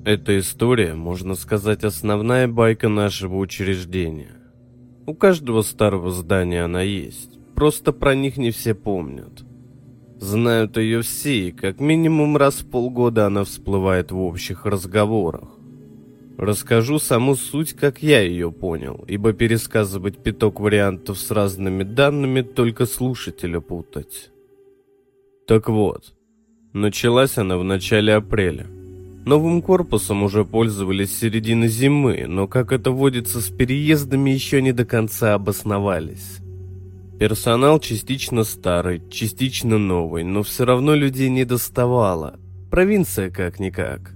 Эта 0.05 0.39
история, 0.39 0.93
можно 0.93 1.35
сказать, 1.35 1.83
основная 1.83 2.47
байка 2.47 2.87
нашего 2.87 3.35
учреждения. 3.35 4.37
У 5.05 5.13
каждого 5.13 5.61
старого 5.61 6.11
здания 6.11 6.63
она 6.63 6.81
есть, 6.81 7.37
просто 7.53 7.91
про 7.91 8.15
них 8.15 8.37
не 8.37 8.51
все 8.51 8.73
помнят. 8.73 9.43
Знают 10.19 10.77
ее 10.77 11.01
все, 11.01 11.49
и 11.49 11.51
как 11.51 11.81
минимум 11.81 12.37
раз 12.37 12.61
в 12.61 12.69
полгода 12.69 13.25
она 13.25 13.43
всплывает 13.43 14.11
в 14.11 14.19
общих 14.19 14.65
разговорах. 14.65 15.49
Расскажу 16.37 16.99
саму 16.99 17.35
суть, 17.35 17.73
как 17.73 18.01
я 18.01 18.21
ее 18.21 18.51
понял, 18.51 19.03
ибо 19.07 19.33
пересказывать 19.33 20.23
пяток 20.23 20.61
вариантов 20.61 21.19
с 21.19 21.29
разными 21.31 21.83
данными 21.83 22.41
только 22.41 22.85
слушателя 22.85 23.59
путать. 23.59 24.31
Так 25.45 25.67
вот, 25.67 26.13
началась 26.71 27.37
она 27.37 27.57
в 27.57 27.65
начале 27.65 28.13
апреля. 28.13 28.78
Новым 29.29 29.61
корпусом 29.61 30.23
уже 30.23 30.43
пользовались 30.43 31.15
с 31.15 31.19
середины 31.19 31.67
зимы, 31.67 32.25
но, 32.27 32.47
как 32.47 32.71
это 32.71 32.89
водится 32.89 33.41
с 33.41 33.49
переездами, 33.49 34.31
еще 34.31 34.59
не 34.59 34.71
до 34.71 34.85
конца 34.85 35.35
обосновались. 35.35 36.39
Персонал 37.19 37.79
частично 37.79 38.43
старый, 38.43 39.03
частично 39.11 39.77
новый, 39.77 40.23
но 40.23 40.41
все 40.41 40.65
равно 40.65 40.95
людей 40.95 41.29
не 41.29 41.45
доставало. 41.45 42.39
Провинция 42.71 43.29
как-никак. 43.29 44.15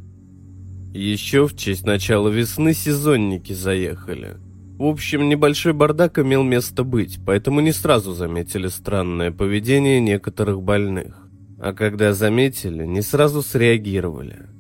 Еще 0.95 1.45
в 1.45 1.55
честь 1.55 1.85
начала 1.85 2.29
весны 2.29 2.73
сезонники 2.73 3.53
заехали. 3.53 4.37
В 4.79 4.83
общем, 4.85 5.29
небольшой 5.29 5.73
бардак 5.73 6.17
имел 6.17 6.41
место 6.41 6.83
быть, 6.83 7.19
поэтому 7.23 7.59
не 7.59 7.71
сразу 7.71 8.13
заметили 8.13 8.67
странное 8.67 9.29
поведение 9.29 9.99
некоторых 10.01 10.63
больных. 10.63 11.27
А 11.59 11.71
когда 11.73 12.13
заметили, 12.13 12.87
не 12.87 13.03
сразу 13.03 13.43
среагировали. 13.43 14.52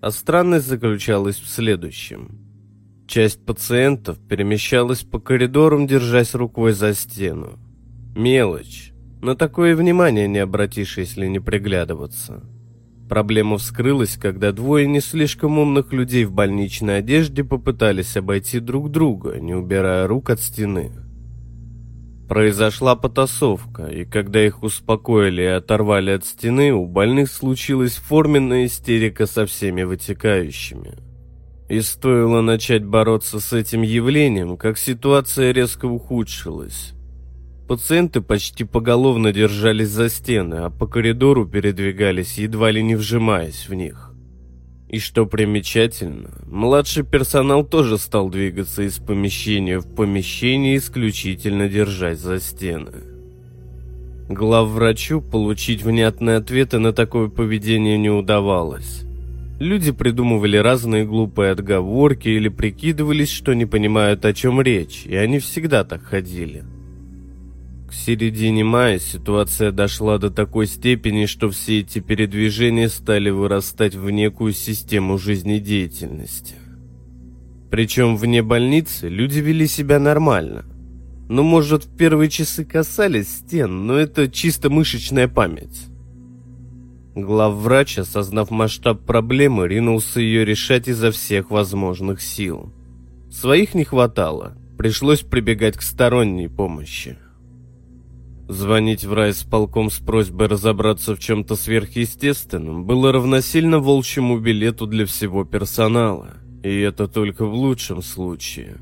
А 0.00 0.10
странность 0.12 0.66
заключалась 0.68 1.36
в 1.36 1.48
следующем. 1.48 2.38
Часть 3.08 3.44
пациентов 3.44 4.18
перемещалась 4.28 5.02
по 5.02 5.18
коридорам, 5.18 5.86
держась 5.86 6.34
рукой 6.34 6.72
за 6.72 6.94
стену. 6.94 7.58
Мелочь. 8.14 8.92
На 9.20 9.34
такое 9.34 9.74
внимание 9.74 10.28
не 10.28 10.38
обратишь, 10.38 10.98
если 10.98 11.26
не 11.26 11.40
приглядываться. 11.40 12.44
Проблема 13.08 13.58
вскрылась, 13.58 14.16
когда 14.16 14.52
двое 14.52 14.86
не 14.86 15.00
слишком 15.00 15.58
умных 15.58 15.92
людей 15.92 16.26
в 16.26 16.32
больничной 16.32 16.98
одежде 16.98 17.42
попытались 17.42 18.16
обойти 18.16 18.60
друг 18.60 18.90
друга, 18.90 19.40
не 19.40 19.54
убирая 19.54 20.06
рук 20.06 20.30
от 20.30 20.40
стены. 20.40 20.92
Произошла 22.28 22.94
потасовка, 22.94 23.86
и 23.86 24.04
когда 24.04 24.44
их 24.44 24.62
успокоили 24.62 25.40
и 25.40 25.46
оторвали 25.46 26.10
от 26.10 26.26
стены, 26.26 26.74
у 26.74 26.84
больных 26.84 27.30
случилась 27.30 27.96
форменная 27.96 28.66
истерика 28.66 29.24
со 29.24 29.46
всеми 29.46 29.82
вытекающими. 29.82 30.98
И 31.70 31.80
стоило 31.80 32.42
начать 32.42 32.84
бороться 32.84 33.40
с 33.40 33.54
этим 33.54 33.80
явлением, 33.80 34.58
как 34.58 34.76
ситуация 34.76 35.52
резко 35.52 35.86
ухудшилась. 35.86 36.92
Пациенты 37.66 38.20
почти 38.20 38.64
поголовно 38.64 39.32
держались 39.32 39.88
за 39.88 40.10
стены, 40.10 40.56
а 40.56 40.70
по 40.70 40.86
коридору 40.86 41.46
передвигались, 41.46 42.36
едва 42.36 42.70
ли 42.70 42.82
не 42.82 42.94
вжимаясь 42.94 43.68
в 43.68 43.74
них. 43.74 44.07
И 44.88 44.98
что 45.00 45.26
примечательно, 45.26 46.30
младший 46.46 47.04
персонал 47.04 47.62
тоже 47.62 47.98
стал 47.98 48.30
двигаться 48.30 48.82
из 48.82 48.98
помещения 48.98 49.80
в 49.80 49.94
помещение, 49.94 50.78
исключительно 50.78 51.68
держась 51.68 52.20
за 52.20 52.40
стены. 52.40 52.92
Главврачу 54.30 55.20
получить 55.20 55.82
внятные 55.82 56.36
ответы 56.36 56.78
на 56.78 56.92
такое 56.92 57.28
поведение 57.28 57.98
не 57.98 58.10
удавалось. 58.10 59.02
Люди 59.58 59.90
придумывали 59.92 60.56
разные 60.56 61.04
глупые 61.04 61.50
отговорки 61.50 62.28
или 62.28 62.48
прикидывались, 62.48 63.30
что 63.30 63.54
не 63.54 63.66
понимают, 63.66 64.24
о 64.24 64.32
чем 64.32 64.60
речь, 64.62 65.04
и 65.04 65.16
они 65.16 65.38
всегда 65.38 65.84
так 65.84 66.02
ходили. 66.02 66.64
К 67.88 67.94
середине 67.94 68.64
мая 68.64 68.98
ситуация 68.98 69.72
дошла 69.72 70.18
до 70.18 70.28
такой 70.28 70.66
степени, 70.66 71.24
что 71.24 71.48
все 71.48 71.80
эти 71.80 72.00
передвижения 72.00 72.90
стали 72.90 73.30
вырастать 73.30 73.94
в 73.94 74.10
некую 74.10 74.52
систему 74.52 75.16
жизнедеятельности. 75.16 76.54
Причем 77.70 78.18
вне 78.18 78.42
больницы 78.42 79.08
люди 79.08 79.38
вели 79.38 79.66
себя 79.66 79.98
нормально. 79.98 80.66
Ну, 81.30 81.42
может, 81.42 81.86
в 81.86 81.96
первые 81.96 82.28
часы 82.28 82.66
касались 82.66 83.38
стен, 83.38 83.86
но 83.86 83.96
это 83.96 84.30
чисто 84.30 84.68
мышечная 84.68 85.26
память. 85.26 85.86
Главврач, 87.14 88.00
осознав 88.00 88.50
масштаб 88.50 89.00
проблемы, 89.06 89.66
ринулся 89.66 90.20
ее 90.20 90.44
решать 90.44 90.88
изо 90.88 91.10
всех 91.10 91.50
возможных 91.50 92.20
сил. 92.20 92.70
Своих 93.30 93.74
не 93.74 93.84
хватало, 93.84 94.58
пришлось 94.76 95.20
прибегать 95.20 95.78
к 95.78 95.82
сторонней 95.82 96.50
помощи. 96.50 97.16
Звонить 98.48 99.04
в 99.04 99.12
райсполком 99.12 99.90
с 99.90 99.98
просьбой 99.98 100.46
разобраться 100.46 101.14
в 101.14 101.18
чем-то 101.18 101.54
сверхъестественном 101.54 102.86
было 102.86 103.12
равносильно 103.12 103.78
волчьему 103.78 104.38
билету 104.38 104.86
для 104.86 105.04
всего 105.04 105.44
персонала, 105.44 106.38
и 106.62 106.80
это 106.80 107.08
только 107.08 107.44
в 107.44 107.52
лучшем 107.52 108.00
случае. 108.00 108.78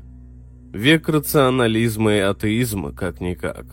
Век 0.71 1.09
рационализма 1.09 2.15
и 2.15 2.19
атеизма 2.19 2.93
как-никак. 2.93 3.65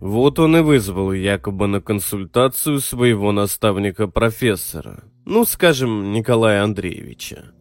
Вот 0.00 0.40
он 0.40 0.56
и 0.56 0.60
вызвал 0.60 1.12
якобы 1.12 1.68
на 1.68 1.80
консультацию 1.80 2.80
своего 2.80 3.30
наставника-профессора, 3.30 5.04
ну, 5.24 5.44
скажем, 5.44 6.12
Николая 6.12 6.64
Андреевича. 6.64 7.52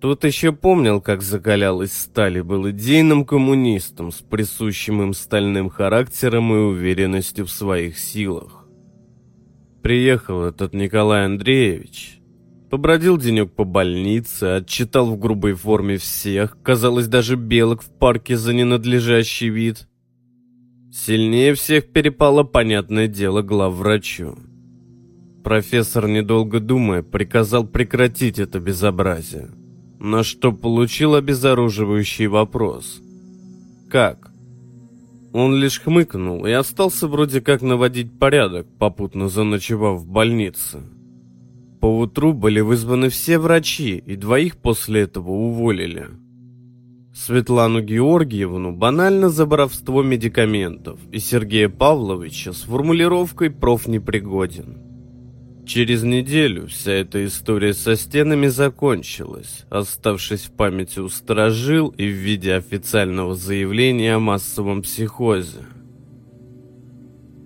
Тот 0.00 0.24
еще 0.24 0.52
помнил, 0.52 1.00
как 1.00 1.22
закалялась 1.22 1.92
сталь 1.92 2.38
и 2.38 2.42
был 2.42 2.70
идейным 2.70 3.24
коммунистом 3.24 4.12
с 4.12 4.16
присущим 4.16 5.02
им 5.02 5.14
стальным 5.14 5.70
характером 5.70 6.52
и 6.52 6.58
уверенностью 6.58 7.46
в 7.46 7.50
своих 7.50 7.98
силах. 7.98 8.66
Приехал 9.82 10.42
этот 10.42 10.74
Николай 10.74 11.24
Андреевич, 11.24 12.20
побродил 12.70 13.16
денек 13.16 13.52
по 13.52 13.64
больнице, 13.64 14.56
отчитал 14.56 15.06
в 15.06 15.18
грубой 15.18 15.54
форме 15.54 15.96
всех, 15.96 16.58
казалось, 16.62 17.08
даже 17.08 17.36
белок 17.36 17.82
в 17.82 17.90
парке 17.90 18.36
за 18.36 18.52
ненадлежащий 18.52 19.48
вид– 19.48 19.88
Сильнее 20.96 21.52
всех 21.54 21.92
перепало, 21.92 22.42
понятное 22.42 23.06
дело, 23.06 23.42
главврачу. 23.42 24.38
Профессор, 25.44 26.08
недолго 26.08 26.58
думая, 26.58 27.02
приказал 27.02 27.66
прекратить 27.66 28.38
это 28.38 28.60
безобразие, 28.60 29.50
на 29.98 30.22
что 30.22 30.52
получил 30.52 31.14
обезоруживающий 31.14 32.26
вопрос. 32.26 33.00
«Как?» 33.90 34.30
Он 35.32 35.54
лишь 35.54 35.80
хмыкнул 35.80 36.46
и 36.46 36.52
остался 36.52 37.08
вроде 37.08 37.40
как 37.40 37.60
наводить 37.60 38.18
порядок, 38.18 38.66
попутно 38.78 39.28
заночевав 39.28 40.00
в 40.00 40.06
больнице. 40.06 40.82
Поутру 41.80 42.32
были 42.32 42.60
вызваны 42.60 43.10
все 43.10 43.38
врачи, 43.38 43.98
и 43.98 44.16
двоих 44.16 44.56
после 44.56 45.02
этого 45.02 45.30
уволили. 45.30 46.06
Светлану 47.14 47.82
Георгиевну 47.82 48.72
банально 48.72 49.28
за 49.28 49.46
воровство 49.46 50.02
медикаментов 50.02 50.98
и 51.12 51.18
Сергея 51.18 51.68
Павловича 51.68 52.52
с 52.52 52.62
формулировкой 52.62 53.50
«профнепригоден». 53.50 54.85
Через 55.66 56.04
неделю 56.04 56.68
вся 56.68 56.92
эта 56.92 57.26
история 57.26 57.74
со 57.74 57.96
стенами 57.96 58.46
закончилась, 58.46 59.64
оставшись 59.68 60.44
в 60.44 60.52
памяти 60.52 61.00
у 61.00 61.08
сторожил 61.08 61.88
и 61.88 62.06
в 62.06 62.14
виде 62.14 62.54
официального 62.54 63.34
заявления 63.34 64.14
о 64.14 64.20
массовом 64.20 64.82
психозе. 64.82 65.66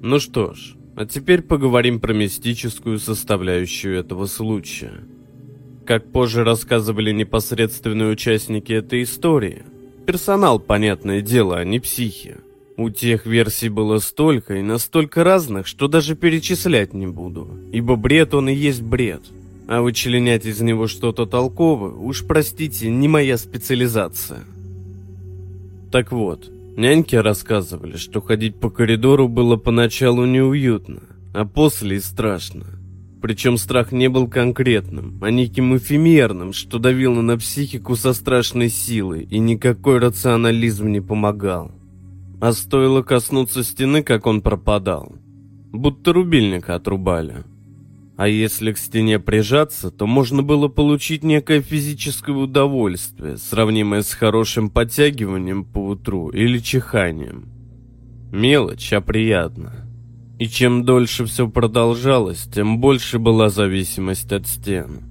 Ну 0.03 0.21
что 0.21 0.55
ж, 0.55 0.75
а 0.97 1.07
теперь 1.07 1.43
поговорим 1.43 1.99
про 1.99 2.13
мистическую 2.13 2.99
составляющую 2.99 3.99
этого 3.99 4.27
случая– 4.27 5.01
как 5.91 6.13
позже 6.13 6.45
рассказывали 6.45 7.11
непосредственные 7.11 8.13
участники 8.13 8.73
этой 8.73 9.03
истории. 9.03 9.65
Персонал, 10.07 10.61
понятное 10.61 11.21
дело, 11.21 11.59
а 11.59 11.65
не 11.65 11.81
психи. 11.81 12.37
У 12.81 12.88
тех 12.88 13.27
версий 13.27 13.69
было 13.69 13.99
столько 13.99 14.55
и 14.55 14.62
настолько 14.62 15.23
разных, 15.23 15.66
что 15.66 15.87
даже 15.87 16.16
перечислять 16.16 16.95
не 16.95 17.07
буду, 17.07 17.47
ибо 17.73 17.97
бред 17.97 18.33
он 18.33 18.49
и 18.49 18.55
есть 18.55 18.81
бред. 18.81 19.21
А 19.69 19.83
вычленять 19.83 20.47
из 20.47 20.62
него 20.62 20.87
что-то 20.87 21.27
толковое, 21.27 21.93
уж 21.93 22.27
простите, 22.27 22.88
не 22.88 23.07
моя 23.07 23.37
специализация. 23.37 24.45
Так 25.93 26.11
вот, 26.11 26.51
няньки 26.79 27.16
рассказывали, 27.16 27.99
что 27.99 28.23
ходить 28.23 28.57
по 28.59 28.71
коридору 28.71 29.29
было 29.29 29.57
поначалу 29.57 30.25
неуютно, 30.25 31.03
а 31.35 31.45
после 31.45 31.99
и 31.99 32.01
страшно. 32.01 32.64
Причем 33.21 33.59
страх 33.59 33.93
не 33.93 34.09
был 34.09 34.27
конкретным, 34.27 35.19
а 35.21 35.31
неким 35.31 35.77
эфемерным, 35.77 36.55
что 36.55 36.79
давило 36.79 37.21
на 37.21 37.37
психику 37.37 37.95
со 37.95 38.14
страшной 38.14 38.71
силой, 38.71 39.25
и 39.25 39.38
никакой 39.38 39.99
рационализм 39.99 40.88
не 40.88 41.03
помогал. 41.03 41.73
А 42.40 42.53
стоило 42.53 43.03
коснуться 43.03 43.62
стены, 43.62 44.03
как 44.03 44.26
он 44.26 44.40
пропадал. 44.40 45.14
Будто 45.72 46.12
рубильника 46.12 46.74
отрубали. 46.74 47.44
А 48.16 48.29
если 48.29 48.72
к 48.72 48.79
стене 48.79 49.18
прижаться, 49.18 49.90
то 49.90 50.07
можно 50.07 50.42
было 50.42 50.68
получить 50.68 51.22
некое 51.22 51.61
физическое 51.61 52.37
удовольствие, 52.37 53.37
сравнимое 53.37 54.03
с 54.03 54.12
хорошим 54.12 54.68
подтягиванием 54.68 55.64
по 55.64 55.88
утру 55.88 56.31
или 56.31 56.59
чиханием. 56.59 57.48
Мелочь, 58.33 58.92
а 58.92 59.00
приятно. 59.00 59.87
И 60.38 60.48
чем 60.48 60.85
дольше 60.85 61.24
все 61.26 61.48
продолжалось, 61.48 62.48
тем 62.53 62.79
больше 62.79 63.18
была 63.18 63.50
зависимость 63.50 64.33
от 64.33 64.46
стен. 64.46 65.03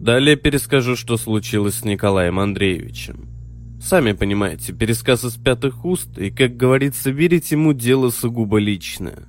Далее 0.00 0.36
перескажу, 0.36 0.96
что 0.96 1.16
случилось 1.16 1.76
с 1.76 1.84
Николаем 1.84 2.38
Андреевичем. 2.38 3.33
Сами 3.84 4.12
понимаете, 4.12 4.72
пересказ 4.72 5.24
из 5.24 5.36
пятых 5.36 5.84
уст, 5.84 6.16
и, 6.16 6.30
как 6.30 6.56
говорится, 6.56 7.10
верить 7.10 7.50
ему 7.50 7.74
дело 7.74 8.08
сугубо 8.08 8.56
личное. 8.56 9.24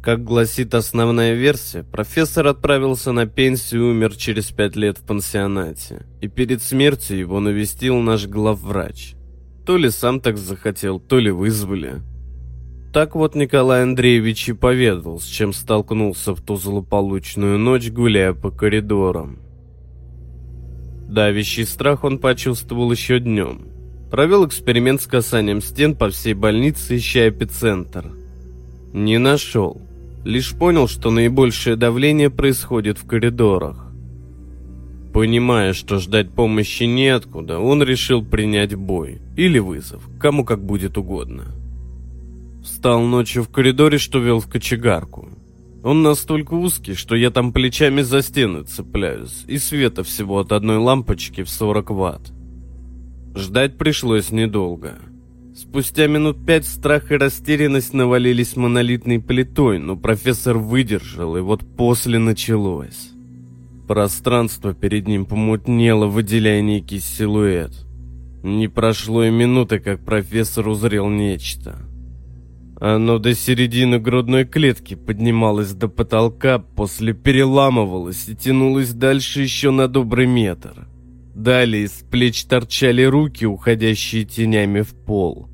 Как 0.00 0.22
гласит 0.22 0.74
основная 0.74 1.34
версия, 1.34 1.82
профессор 1.82 2.46
отправился 2.46 3.10
на 3.10 3.26
пенсию 3.26 3.80
и 3.80 3.84
умер 3.90 4.14
через 4.14 4.52
пять 4.52 4.76
лет 4.76 4.98
в 4.98 5.02
пансионате. 5.02 6.06
И 6.20 6.28
перед 6.28 6.62
смертью 6.62 7.18
его 7.18 7.40
навестил 7.40 7.98
наш 7.98 8.28
главврач. 8.28 9.14
То 9.66 9.76
ли 9.76 9.90
сам 9.90 10.20
так 10.20 10.38
захотел, 10.38 11.00
то 11.00 11.18
ли 11.18 11.32
вызвали. 11.32 12.00
Так 12.92 13.16
вот 13.16 13.34
Николай 13.34 13.82
Андреевич 13.82 14.50
и 14.50 14.52
поведал, 14.52 15.18
с 15.18 15.24
чем 15.24 15.52
столкнулся 15.52 16.32
в 16.36 16.40
ту 16.42 16.54
злополучную 16.54 17.58
ночь, 17.58 17.90
гуляя 17.90 18.34
по 18.34 18.52
коридорам. 18.52 19.40
Давящий 21.12 21.66
страх 21.66 22.04
он 22.04 22.18
почувствовал 22.18 22.90
еще 22.90 23.20
днем. 23.20 23.66
Провел 24.10 24.46
эксперимент 24.46 25.02
с 25.02 25.06
касанием 25.06 25.60
стен 25.60 25.94
по 25.94 26.08
всей 26.08 26.32
больнице, 26.32 26.96
ища 26.96 27.28
эпицентр. 27.28 28.12
Не 28.94 29.18
нашел. 29.18 29.78
Лишь 30.24 30.54
понял, 30.54 30.88
что 30.88 31.10
наибольшее 31.10 31.76
давление 31.76 32.30
происходит 32.30 32.96
в 32.96 33.06
коридорах. 33.06 33.92
Понимая, 35.12 35.74
что 35.74 35.98
ждать 35.98 36.30
помощи 36.30 36.84
неоткуда, 36.84 37.58
он 37.58 37.82
решил 37.82 38.24
принять 38.24 38.74
бой 38.74 39.20
или 39.36 39.58
вызов, 39.58 40.08
кому 40.18 40.46
как 40.46 40.64
будет 40.64 40.96
угодно. 40.96 41.44
Встал 42.64 43.02
ночью 43.02 43.42
в 43.42 43.50
коридоре, 43.50 43.98
что 43.98 44.18
вел 44.18 44.40
в 44.40 44.48
кочегарку. 44.48 45.28
Он 45.82 46.02
настолько 46.02 46.54
узкий, 46.54 46.94
что 46.94 47.16
я 47.16 47.30
там 47.30 47.52
плечами 47.52 48.02
за 48.02 48.22
стены 48.22 48.62
цепляюсь, 48.62 49.44
и 49.48 49.58
света 49.58 50.04
всего 50.04 50.38
от 50.38 50.52
одной 50.52 50.76
лампочки 50.76 51.42
в 51.42 51.50
40 51.50 51.90
ватт. 51.90 52.32
Ждать 53.34 53.78
пришлось 53.78 54.30
недолго. 54.30 54.98
Спустя 55.56 56.06
минут 56.06 56.46
пять 56.46 56.66
страх 56.66 57.10
и 57.10 57.16
растерянность 57.16 57.94
навалились 57.94 58.56
монолитной 58.56 59.20
плитой, 59.20 59.78
но 59.78 59.96
профессор 59.96 60.56
выдержал, 60.56 61.36
и 61.36 61.40
вот 61.40 61.60
после 61.76 62.18
началось. 62.18 63.10
Пространство 63.88 64.72
перед 64.72 65.08
ним 65.08 65.26
помутнело, 65.26 66.06
выделяя 66.06 66.62
некий 66.62 67.00
силуэт. 67.00 67.72
Не 68.42 68.68
прошло 68.68 69.24
и 69.24 69.30
минуты, 69.30 69.80
как 69.80 70.04
профессор 70.04 70.68
узрел 70.68 71.08
нечто. 71.08 71.78
Оно 72.84 73.20
до 73.20 73.32
середины 73.32 74.00
грудной 74.00 74.44
клетки 74.44 74.96
поднималось 74.96 75.72
до 75.72 75.86
потолка, 75.86 76.58
после 76.58 77.12
переламывалось 77.12 78.28
и 78.28 78.34
тянулось 78.34 78.92
дальше 78.92 79.42
еще 79.42 79.70
на 79.70 79.86
добрый 79.86 80.26
метр. 80.26 80.88
Далее 81.32 81.84
из 81.84 81.92
плеч 82.10 82.44
торчали 82.44 83.04
руки, 83.04 83.44
уходящие 83.44 84.24
тенями 84.24 84.80
в 84.80 84.96
пол. 84.96 85.48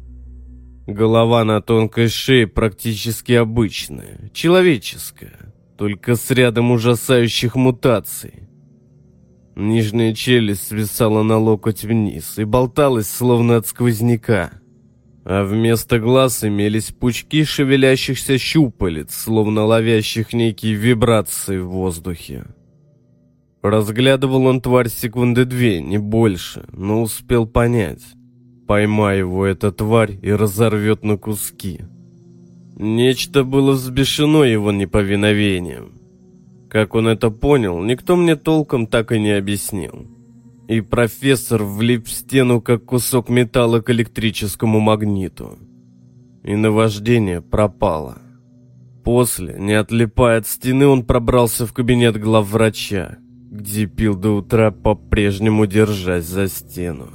Голова 0.86 1.44
на 1.44 1.60
тонкой 1.60 2.08
шее 2.08 2.46
практически 2.46 3.32
обычная, 3.32 4.30
человеческая, 4.32 5.52
только 5.76 6.16
с 6.16 6.30
рядом 6.30 6.70
ужасающих 6.70 7.56
мутаций. 7.56 8.48
Нижняя 9.54 10.14
челюсть 10.14 10.68
свисала 10.68 11.22
на 11.22 11.36
локоть 11.36 11.84
вниз 11.84 12.38
и 12.38 12.44
болталась, 12.44 13.10
словно 13.10 13.56
от 13.58 13.66
сквозняка. 13.66 14.57
А 15.30 15.44
вместо 15.44 15.98
глаз 15.98 16.42
имелись 16.42 16.90
пучки 16.90 17.44
шевелящихся 17.44 18.38
щупалец, 18.38 19.14
словно 19.14 19.66
ловящих 19.66 20.32
некие 20.32 20.72
вибрации 20.72 21.58
в 21.58 21.68
воздухе. 21.68 22.46
Разглядывал 23.60 24.46
он 24.46 24.62
тварь 24.62 24.88
секунды 24.88 25.44
две, 25.44 25.82
не 25.82 25.98
больше, 25.98 26.64
но 26.72 27.02
успел 27.02 27.46
понять. 27.46 28.00
Поймай 28.66 29.18
его 29.18 29.44
эта 29.44 29.70
тварь 29.70 30.18
и 30.22 30.32
разорвет 30.32 31.04
на 31.04 31.18
куски. 31.18 31.82
Нечто 32.76 33.44
было 33.44 33.72
взбешено 33.72 34.44
его 34.44 34.72
неповиновением. 34.72 36.00
Как 36.70 36.94
он 36.94 37.06
это 37.06 37.28
понял, 37.28 37.78
никто 37.82 38.16
мне 38.16 38.34
толком 38.34 38.86
так 38.86 39.12
и 39.12 39.20
не 39.20 39.32
объяснил. 39.32 40.06
И 40.68 40.82
профессор 40.82 41.64
влип 41.64 42.06
в 42.06 42.10
стену, 42.10 42.60
как 42.60 42.84
кусок 42.84 43.30
металла 43.30 43.80
к 43.80 43.88
электрическому 43.88 44.80
магниту. 44.80 45.58
И 46.44 46.54
наваждение 46.54 47.40
пропало. 47.40 48.18
После, 49.02 49.56
не 49.58 49.72
отлипая 49.72 50.40
от 50.40 50.46
стены, 50.46 50.86
он 50.86 51.06
пробрался 51.06 51.66
в 51.66 51.72
кабинет 51.72 52.20
главврача, 52.20 53.16
где 53.50 53.86
пил 53.86 54.14
до 54.14 54.36
утра, 54.36 54.70
по-прежнему 54.70 55.64
держась 55.66 56.26
за 56.26 56.48
стену. 56.48 57.08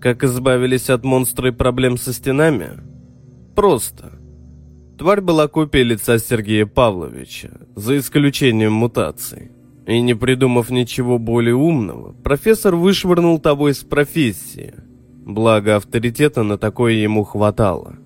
Как 0.00 0.24
избавились 0.24 0.90
от 0.90 1.04
монстра 1.04 1.50
и 1.50 1.52
проблем 1.52 1.96
со 1.96 2.12
стенами? 2.12 2.70
Просто. 3.54 4.18
Тварь 4.98 5.20
была 5.20 5.46
копией 5.46 5.84
лица 5.84 6.18
Сергея 6.18 6.66
Павловича, 6.66 7.50
за 7.76 7.96
исключением 7.98 8.72
мутаций. 8.72 9.52
И 9.86 10.00
не 10.00 10.14
придумав 10.14 10.70
ничего 10.70 11.18
более 11.18 11.54
умного, 11.54 12.12
профессор 12.22 12.76
вышвырнул 12.76 13.38
того 13.38 13.70
из 13.70 13.78
профессии. 13.78 14.74
Благо 15.24 15.76
авторитета 15.76 16.42
на 16.42 16.58
такое 16.58 16.94
ему 16.94 17.24
хватало. 17.24 17.96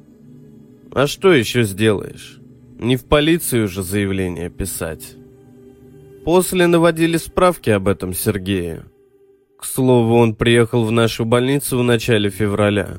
А 0.93 1.07
что 1.07 1.33
еще 1.33 1.65
сделаешь? 1.65 2.41
Не 2.79 2.97
в 2.97 3.05
полицию 3.05 3.69
же 3.69 3.83
заявление 3.83 4.51
писать. 4.51 5.17
После 6.25 6.67
наводили 6.67 7.17
справки 7.17 7.71
об 7.71 7.89
этом 7.89 8.15
Сергею. 8.15 8.85
К 9.59 9.65
слову, 9.65 10.17
он 10.17 10.35
приехал 10.35 10.85
в 10.85 10.91
нашу 10.91 11.25
больницу 11.25 11.79
в 11.79 11.83
начале 11.83 12.31
февраля. 12.31 12.99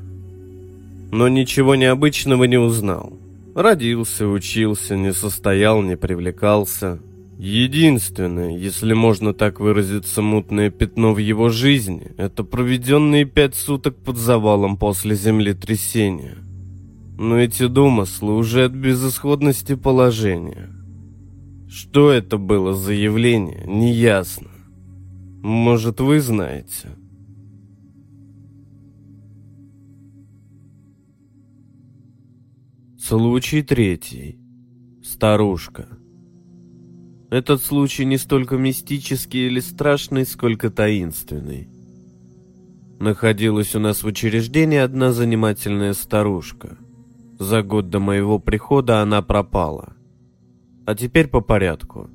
Но 1.12 1.28
ничего 1.28 1.76
необычного 1.76 2.44
не 2.44 2.58
узнал. 2.58 3.14
Родился, 3.56 4.28
учился, 4.28 4.98
не 4.98 5.14
состоял, 5.14 5.82
не 5.82 5.96
привлекался. 5.96 7.00
Единственное, 7.38 8.58
если 8.58 8.94
можно 8.94 9.34
так 9.34 9.60
выразиться, 9.60 10.22
мутное 10.22 10.70
пятно 10.70 11.14
в 11.14 11.18
его 11.18 11.50
жизни– 11.50 12.14
это 12.18 12.44
проведенные 12.44 13.26
пять 13.26 13.56
суток 13.56 13.98
под 13.98 14.18
завалом 14.18 14.78
после 14.78 15.16
землетрясения. 15.16 16.38
Но 17.18 17.38
эти 17.38 17.68
домыслы 17.68 18.36
уже 18.36 18.66
от 18.66 18.72
безысходности 18.72 19.76
положения. 19.76 20.70
Что 21.70 22.12
это 22.12 22.38
было 22.38 22.74
за 22.74 22.94
явление, 22.94 23.66
неясно. 23.66 24.50
Может, 25.42 26.00
вы 26.00 26.22
знаете– 26.22 26.90
Случай 33.08 33.62
третий. 33.62 34.40
Старушка. 35.04 35.88
Этот 37.30 37.64
случай 37.64 38.06
не 38.06 38.18
столько 38.18 38.58
мистический 38.58 39.48
или 39.48 39.60
страшный, 39.60 40.26
сколько 40.26 40.70
таинственный. 40.70 41.68
Находилась 43.00 43.76
у 43.76 43.80
нас 43.80 44.04
в 44.04 44.08
учреждении 44.08 44.78
одна 44.78 45.12
занимательная 45.12 45.94
старушка. 45.94 46.78
За 47.40 47.62
год 47.64 47.90
до 47.90 48.00
моего 48.00 48.40
прихода 48.40 49.02
она 49.02 49.22
пропала. 49.22 49.96
А 50.86 50.96
теперь 50.96 51.28
по 51.28 51.42
порядку. 51.42 52.10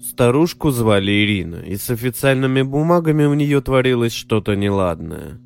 Старушку 0.00 0.70
звали 0.70 1.10
Ирина, 1.10 1.56
и 1.56 1.76
с 1.76 1.90
официальными 1.90 2.62
бумагами 2.62 3.24
у 3.24 3.34
нее 3.34 3.60
творилось 3.60 4.12
что-то 4.12 4.54
неладное– 4.54 5.40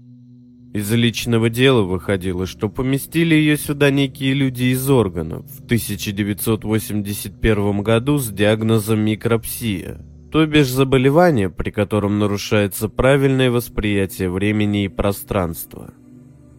из 0.72 0.92
личного 0.92 1.50
дела 1.50 1.82
выходило, 1.82 2.46
что 2.46 2.68
поместили 2.68 3.34
ее 3.34 3.56
сюда 3.56 3.90
некие 3.90 4.34
люди 4.34 4.62
из 4.64 4.88
органов 4.88 5.44
в 5.46 5.64
1981 5.64 7.82
году 7.82 8.18
с 8.18 8.28
диагнозом 8.28 9.00
микропсия, 9.00 10.00
то 10.30 10.46
бишь 10.46 10.70
заболевание, 10.70 11.50
при 11.50 11.70
котором 11.70 12.20
нарушается 12.20 12.88
правильное 12.88 13.50
восприятие 13.50 14.30
времени 14.30 14.84
и 14.84 14.88
пространства. 14.88 15.92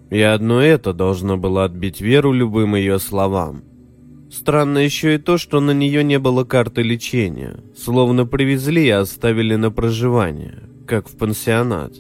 И 0.10 0.20
одно 0.20 0.62
это 0.62 0.92
должно 0.92 1.38
было 1.38 1.64
отбить 1.64 2.02
веру 2.02 2.34
любым 2.34 2.76
ее 2.76 3.00
словам. 3.00 3.64
Странно 4.30 4.80
еще 4.80 5.16
и 5.16 5.20
то, 5.20 5.38
что 5.38 5.62
на 5.62 5.72
нее 5.72 6.04
не 6.04 6.20
было 6.20 6.44
карты 6.44 6.82
лечения, 6.82 7.62
словно 7.78 8.26
привезли 8.26 8.88
и 8.88 8.90
оставили 8.90 9.56
на 9.56 9.72
проживание, 9.72 10.64
как 10.86 11.08
в 11.08 11.16
пансионат. 11.18 11.94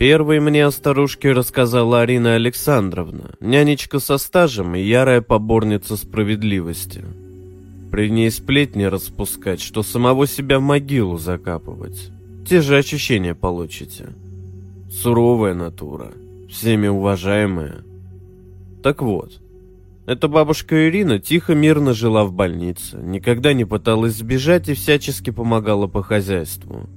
Первой 0.00 0.40
мне 0.40 0.64
о 0.64 0.70
старушке 0.70 1.32
рассказала 1.32 2.00
Арина 2.00 2.34
Александровна, 2.34 3.34
нянечка 3.38 3.98
со 3.98 4.16
стажем 4.16 4.74
и 4.74 4.80
ярая 4.80 5.20
поборница 5.20 5.94
справедливости. 5.98 7.04
При 7.90 8.08
ней 8.08 8.30
сплетни 8.30 8.84
распускать, 8.84 9.60
что 9.60 9.82
самого 9.82 10.26
себя 10.26 10.58
в 10.58 10.62
могилу 10.62 11.18
закапывать. 11.18 12.10
Те 12.48 12.62
же 12.62 12.78
ощущения 12.78 13.34
получите. 13.34 14.06
Суровая 14.90 15.52
натура, 15.52 16.12
всеми 16.48 16.86
уважаемая. 16.86 17.84
Так 18.82 19.02
вот, 19.02 19.38
эта 20.06 20.28
бабушка 20.28 20.88
Ирина 20.88 21.18
тихо 21.18 21.54
мирно 21.54 21.92
жила 21.92 22.24
в 22.24 22.32
больнице, 22.32 22.96
никогда 22.96 23.52
не 23.52 23.66
пыталась 23.66 24.14
сбежать 24.14 24.70
и 24.70 24.72
всячески 24.72 25.28
помогала 25.28 25.88
по 25.88 26.02
хозяйству. 26.02 26.88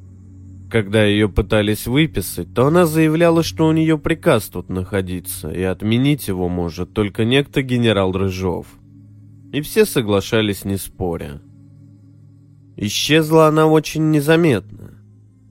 Когда 0.74 1.06
ее 1.06 1.30
пытались 1.30 1.86
выписать, 1.86 2.52
то 2.56 2.66
она 2.66 2.88
заявляла, 2.88 3.44
что 3.44 3.68
у 3.68 3.72
нее 3.72 4.00
приказ 4.00 4.46
тут 4.46 4.70
находиться, 4.70 5.52
и 5.52 5.62
отменить 5.62 6.28
его 6.28 6.50
может 6.50 6.94
только 6.94 7.26
некто 7.26 7.62
генерал 7.62 8.12
Рыжов. 8.12 8.66
И 9.52 9.62
все 9.62 9.86
соглашались, 9.86 10.66
не 10.66 10.78
споря. 10.78 11.44
Исчезла 12.76 13.46
она 13.46 13.68
очень 13.68 14.10
незаметно. 14.10 14.96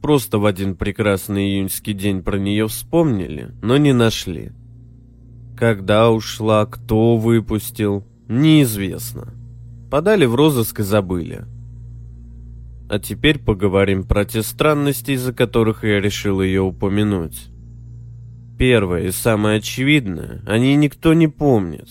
Просто 0.03 0.41
в 0.41 0.45
один 0.45 0.75
прекрасный 0.75 1.51
июньский 1.51 1.93
день 1.93 2.25
про 2.25 2.37
нее 2.37 2.67
вспомнили, 2.67 3.53
но 3.63 3.77
не 3.77 3.93
нашли. 3.93 4.51
Когда 5.57 6.11
ушла, 6.11 6.67
кто 6.67 7.17
выпустил, 7.17 8.05
неизвестно. 8.27 9.33
Подали 9.89 10.25
в 10.25 10.35
розыск 10.35 10.81
и 10.81 10.83
забыли. 10.83 11.45
А 12.93 12.99
теперь 12.99 13.39
поговорим 13.39 14.05
про 14.05 14.27
те 14.27 14.43
странности, 14.43 15.13
из-за 15.13 15.33
которых 15.33 15.83
я 15.83 15.99
решил 15.99 16.43
ее 16.43 16.61
упомянуть. 16.61 17.47
Первое 18.59 19.05
и 19.05 19.11
самое 19.13 19.61
очевидное, 19.61 20.43
они 20.47 20.77
никто 20.77 21.15
не 21.15 21.27
помнит. 21.27 21.89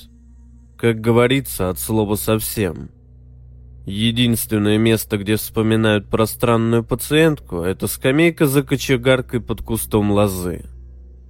Как 0.78 1.02
говорится, 1.02 1.72
от 1.72 1.80
слова 1.80 2.14
совсем. 2.18 2.92
Единственное 3.88 4.78
место, 4.78 5.18
где 5.18 5.38
вспоминают 5.38 6.08
про 6.08 6.28
странную 6.28 6.84
пациентку, 6.84 7.62
это 7.62 7.88
скамейка 7.88 8.46
за 8.46 8.62
кочегаркой 8.62 9.42
под 9.42 9.64
кустом 9.64 10.12
лозы. 10.12 10.66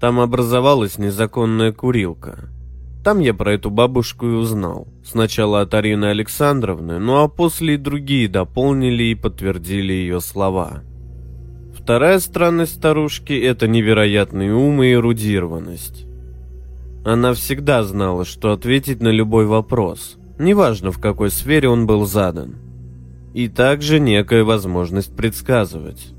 Там 0.02 0.20
образовалась 0.20 0.98
незаконная 0.98 1.72
курилка– 1.72 2.50
там 3.04 3.20
я 3.20 3.34
про 3.34 3.54
эту 3.54 3.70
бабушку 3.70 4.28
и 4.28 4.34
узнал. 4.34 4.88
Сначала 5.04 5.62
от 5.62 5.74
Арины 5.74 6.06
Александровны, 6.06 7.00
ну 7.00 7.24
а 7.24 7.28
после 7.28 7.76
и 7.76 7.78
другие 7.78 8.28
дополнили 8.28 9.06
и 9.06 9.16
подтвердили 9.16 9.94
ее 9.94 10.22
слова. 10.22 10.84
Вторая 11.76 12.20
странность 12.20 12.76
старушки– 12.76 13.34
это 13.42 13.68
невероятный 13.68 14.52
ум 14.52 14.84
и 14.84 14.92
эрудированность. 14.92 16.06
Она 17.04 17.34
всегда 17.34 17.84
знала, 17.84 18.24
что 18.24 18.52
ответить 18.52 19.02
на 19.02 19.10
любой 19.10 19.48
вопрос, 19.48 20.18
неважно 20.38 20.92
в 20.92 21.00
какой 21.00 21.32
сфере 21.32 21.70
он 21.70 21.88
был 21.88 22.06
задан. 22.06 22.58
И 23.34 23.48
также 23.48 24.00
некая 24.00 24.44
возможность 24.44 25.16
предсказывать. 25.16 26.14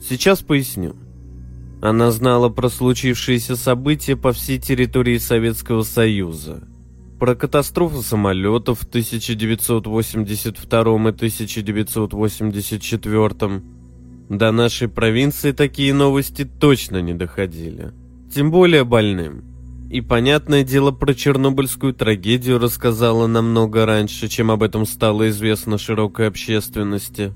Сейчас 0.00 0.40
поясню. 0.40 0.96
Она 1.82 2.10
знала 2.12 2.48
про 2.48 2.68
случившиеся 2.68 3.56
события 3.56 4.14
по 4.14 4.32
всей 4.32 4.60
территории 4.60 5.18
Советского 5.18 5.82
Союза. 5.82 6.62
Про 7.18 7.34
катастрофу 7.34 8.02
самолетов 8.02 8.78
в 8.78 8.84
1982 8.84 10.80
и 10.80 11.10
1984. 11.10 13.62
До 14.28 14.52
нашей 14.52 14.86
провинции 14.86 15.50
такие 15.50 15.92
новости 15.92 16.44
точно 16.44 17.02
не 17.02 17.14
доходили. 17.14 17.90
Тем 18.32 18.52
более 18.52 18.84
больным. 18.84 19.42
И, 19.90 20.00
понятное 20.00 20.62
дело, 20.62 20.92
про 20.92 21.14
Чернобыльскую 21.14 21.94
трагедию 21.94 22.60
рассказала 22.60 23.26
намного 23.26 23.86
раньше, 23.86 24.28
чем 24.28 24.52
об 24.52 24.62
этом 24.62 24.86
стало 24.86 25.30
известно 25.30 25.78
широкой 25.78 26.28
общественности. 26.28 27.34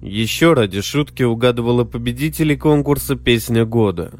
Еще 0.00 0.52
ради 0.52 0.80
шутки 0.82 1.22
угадывала 1.22 1.84
победителей 1.84 2.56
конкурса 2.56 3.16
«Песня 3.16 3.64
года». 3.64 4.12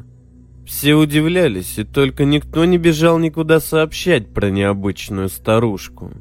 Все 0.65 0.95
удивлялись, 0.95 1.77
и 1.77 1.83
только 1.83 2.25
никто 2.25 2.65
не 2.65 2.77
бежал 2.77 3.19
никуда 3.19 3.59
сообщать 3.59 4.33
про 4.33 4.49
необычную 4.49 5.29
старушку. 5.29 6.11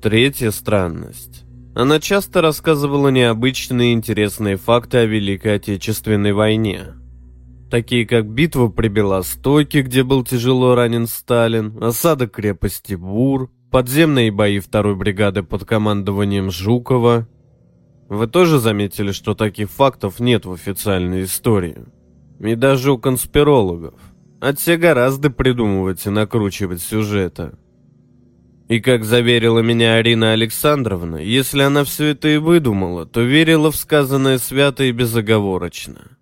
Третья 0.00 0.50
странность. 0.50 1.44
Она 1.74 2.00
часто 2.00 2.40
рассказывала 2.40 3.08
необычные 3.08 3.90
и 3.90 3.94
интересные 3.94 4.56
факты 4.56 4.98
о 4.98 5.04
Великой 5.04 5.56
Отечественной 5.56 6.32
войне– 6.32 6.86
такие 7.68 8.06
как 8.06 8.26
битва 8.28 8.68
при 8.68 8.88
Белостойке, 8.88 9.82
где 9.82 10.02
был 10.02 10.24
тяжело 10.24 10.74
ранен 10.74 11.06
Сталин, 11.06 11.82
осада 11.82 12.26
крепости 12.26 12.94
Бур, 12.94 13.50
подземные 13.70 14.30
бои 14.30 14.58
второй 14.58 14.96
бригады 14.96 15.42
под 15.42 15.64
командованием 15.64 16.50
Жукова. 16.50 17.28
Вы 18.08 18.26
тоже 18.26 18.58
заметили, 18.58 19.12
что 19.12 19.34
таких 19.34 19.70
фактов 19.70 20.18
нет 20.18 20.46
в 20.46 20.52
официальной 20.52 21.24
истории? 21.24 21.84
И 22.40 22.54
даже 22.54 22.92
у 22.92 22.98
конспирологов. 22.98 23.94
А 24.40 24.54
те 24.54 24.76
гораздо 24.76 25.30
придумывать 25.30 26.06
и 26.06 26.10
накручивать 26.10 26.80
сюжеты. 26.80 27.52
И 28.68 28.80
как 28.80 29.04
заверила 29.04 29.60
меня 29.60 29.94
Арина 29.94 30.32
Александровна, 30.32 31.16
если 31.16 31.62
она 31.62 31.84
все 31.84 32.06
это 32.08 32.28
и 32.28 32.36
выдумала, 32.36 33.06
то 33.06 33.20
верила 33.20 33.70
в 33.70 33.76
сказанное 33.76 34.38
свято 34.38 34.84
и 34.84 34.92
безоговорочно. 34.92 36.18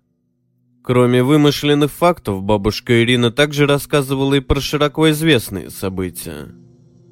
Кроме 0.81 1.23
вымышленных 1.23 1.91
фактов, 1.91 2.43
бабушка 2.43 3.03
Ирина 3.03 3.31
также 3.31 3.67
рассказывала 3.67 4.35
и 4.35 4.39
про 4.39 4.61
широко 4.61 5.09
известные 5.11 5.69
события. 5.69 6.47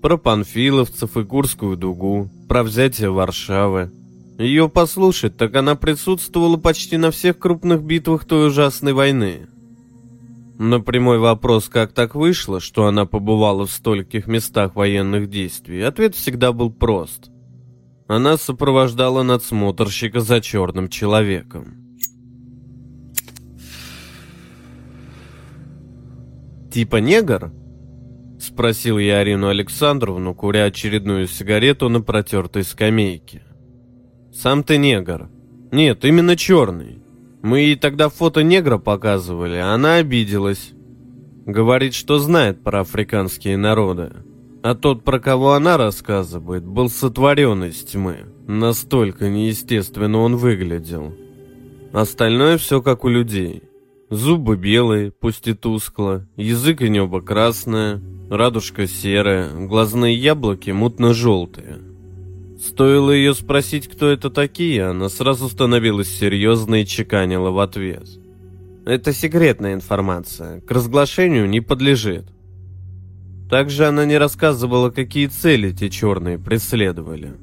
Про 0.01 0.17
панфиловцев 0.17 1.17
и 1.17 1.25
Курскую 1.25 1.75
дугу, 1.75 2.29
про 2.47 2.63
взятие 2.63 3.11
Варшавы. 3.11 3.91
Ее 4.37 4.67
послушать, 4.67 5.37
так 5.37 5.55
она 5.55 5.75
присутствовала 5.75 6.57
почти 6.57 6.97
на 6.97 7.11
всех 7.11 7.39
крупных 7.39 7.83
битвах 7.83 8.25
той 8.25 8.47
ужасной 8.47 8.91
войны. 8.91 9.47
На 10.57 10.81
прямой 10.81 11.19
вопрос, 11.19 11.69
как 11.69 11.93
так 11.93 12.15
вышло, 12.15 12.59
что 12.59 12.85
она 12.87 13.05
побывала 13.05 13.65
в 13.65 13.71
стольких 13.71 14.27
местах 14.27 14.75
военных 14.75 15.29
действий, 15.29 15.81
ответ 15.81 16.15
всегда 16.15 16.51
был 16.51 16.69
прост. 16.69 17.29
Она 18.07 18.37
сопровождала 18.37 19.23
надсмотрщика 19.23 20.19
за 20.19 20.41
черным 20.41 20.89
человеком. 20.89 21.81
«Типа 26.71 26.97
негр?» 26.97 27.53
Спросил 28.37 28.99
я 28.99 29.19
Арину 29.19 29.47
Александровну, 29.47 30.35
куря 30.35 30.65
очередную 30.65 31.27
сигарету 31.27 31.87
на 31.87 32.01
протертой 32.01 32.63
скамейке. 32.63 33.44
«Сам 34.35 34.63
ты 34.63 34.77
негр. 34.77 35.29
Нет, 35.71 36.03
именно 36.03 36.35
черный. 36.35 36.99
Мы 37.41 37.59
ей 37.59 37.75
тогда 37.77 38.09
фото 38.09 38.43
негра 38.43 38.77
показывали, 38.77 39.55
а 39.55 39.73
она 39.73 39.95
обиделась. 39.95 40.73
Говорит, 41.45 41.93
что 41.93 42.19
знает 42.19 42.61
про 42.61 42.81
африканские 42.81 43.55
народы. 43.55 44.11
А 44.61 44.75
тот, 44.75 45.03
про 45.05 45.19
кого 45.19 45.53
она 45.53 45.77
рассказывает, 45.77 46.65
был 46.65 46.89
сотворен 46.89 47.63
из 47.63 47.83
тьмы. 47.83 48.25
Настолько 48.45 49.29
неестественно 49.29 50.17
он 50.19 50.35
выглядел. 50.35 51.13
Остальное 51.93 52.57
все 52.57 52.81
как 52.81 53.05
у 53.05 53.07
людей. 53.07 53.63
Зубы 54.09 54.57
белые, 54.57 55.11
пусть 55.11 55.47
и 55.47 55.53
тускло, 55.53 56.27
язык 56.35 56.81
и 56.81 56.89
небо 56.89 57.21
красное, 57.21 58.01
радужка 58.29 58.85
серая, 58.85 59.49
глазные 59.51 60.15
яблоки 60.15 60.71
мутно-желтые. 60.71 61.94
Стоило 62.59 63.11
ее 63.11 63.33
спросить, 63.33 63.87
кто 63.87 64.07
это 64.07 64.29
такие, 64.29 64.85
она 64.85 65.09
сразу 65.09 65.49
становилась 65.49 66.09
серьезной 66.09 66.83
и 66.83 66.85
чеканила 66.85 67.51
в 67.51 67.59
ответ. 67.59 68.07
Это 68.85 69.13
секретная 69.13 69.73
информация, 69.73 70.61
к 70.61 70.71
разглашению 70.71 71.49
не 71.49 71.59
подлежит. 71.59 72.27
Также 73.49 73.85
она 73.85 74.05
не 74.05 74.17
рассказывала, 74.17 74.89
какие 74.89 75.27
цели 75.27 75.71
те 75.71 75.89
черные 75.89 76.39
преследовали. 76.39 77.35